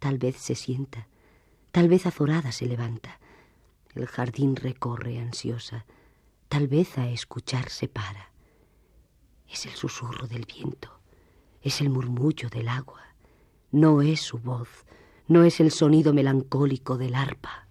Tal 0.00 0.18
vez 0.18 0.36
se 0.36 0.54
sienta, 0.54 1.08
tal 1.72 1.88
vez 1.88 2.04
azorada 2.04 2.52
se 2.52 2.66
levanta. 2.66 3.20
El 3.94 4.06
jardín 4.06 4.54
recorre 4.54 5.18
ansiosa, 5.18 5.86
tal 6.50 6.68
vez 6.68 6.98
a 6.98 7.08
escuchar 7.08 7.70
se 7.70 7.88
para. 7.88 8.33
Es 9.50 9.66
el 9.66 9.72
susurro 9.72 10.26
del 10.26 10.46
viento, 10.46 11.00
es 11.62 11.80
el 11.80 11.90
murmullo 11.90 12.48
del 12.48 12.68
agua, 12.68 13.02
no 13.70 14.02
es 14.02 14.20
su 14.20 14.38
voz, 14.38 14.68
no 15.28 15.44
es 15.44 15.60
el 15.60 15.70
sonido 15.70 16.12
melancólico 16.12 16.96
del 16.98 17.14
arpa. 17.14 17.64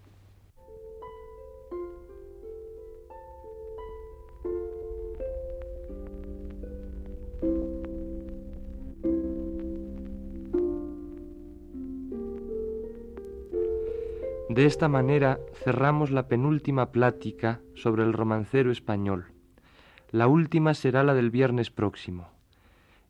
De 14.53 14.67
esta 14.67 14.88
manera 14.88 15.39
cerramos 15.63 16.12
la 16.12 16.27
penúltima 16.27 16.91
plática 16.91 17.62
sobre 17.73 18.03
el 18.03 18.13
romancero 18.13 18.71
español. 18.71 19.33
La 20.13 20.28
última 20.28 20.76
será 20.76 21.04
la 21.04 21.15
del 21.15 21.32
viernes 21.32 21.71
próximo. 21.71 22.30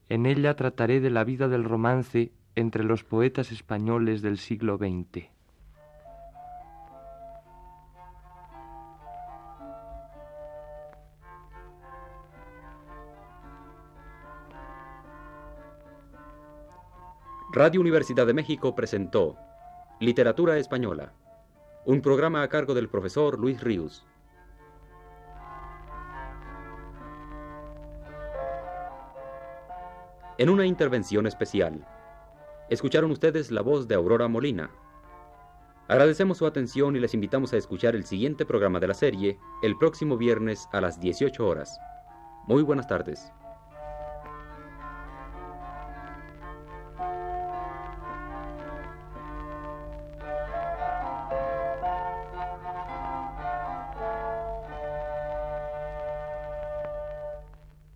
En 0.07 0.25
ella 0.25 0.55
trataré 0.55 1.01
de 1.01 1.09
la 1.09 1.25
vida 1.25 1.49
del 1.49 1.65
romance 1.65 2.31
entre 2.55 2.85
los 2.85 3.03
poetas 3.03 3.51
españoles 3.51 4.21
del 4.21 4.37
siglo 4.37 4.77
XX. 4.77 5.25
Radio 17.51 17.81
Universidad 17.81 18.25
de 18.25 18.33
México 18.33 18.73
presentó 18.75 19.35
Literatura 19.99 20.57
Española, 20.57 21.11
un 21.85 22.01
programa 22.01 22.43
a 22.43 22.47
cargo 22.47 22.73
del 22.73 22.87
profesor 22.87 23.37
Luis 23.37 23.59
Ríos. 23.59 24.05
En 30.39 30.49
una 30.49 30.65
intervención 30.65 31.27
especial, 31.27 31.85
escucharon 32.67 33.11
ustedes 33.11 33.51
la 33.51 33.61
voz 33.61 33.87
de 33.87 33.93
Aurora 33.93 34.27
Molina. 34.27 34.71
Agradecemos 35.87 36.39
su 36.39 36.47
atención 36.47 36.95
y 36.95 36.99
les 36.99 37.13
invitamos 37.13 37.53
a 37.53 37.57
escuchar 37.57 37.95
el 37.95 38.03
siguiente 38.03 38.43
programa 38.43 38.79
de 38.79 38.87
la 38.87 38.95
serie 38.95 39.37
el 39.61 39.77
próximo 39.77 40.17
viernes 40.17 40.67
a 40.71 40.81
las 40.81 40.99
18 40.99 41.45
horas. 41.45 41.77
Muy 42.47 42.63
buenas 42.63 42.87
tardes. 42.87 43.31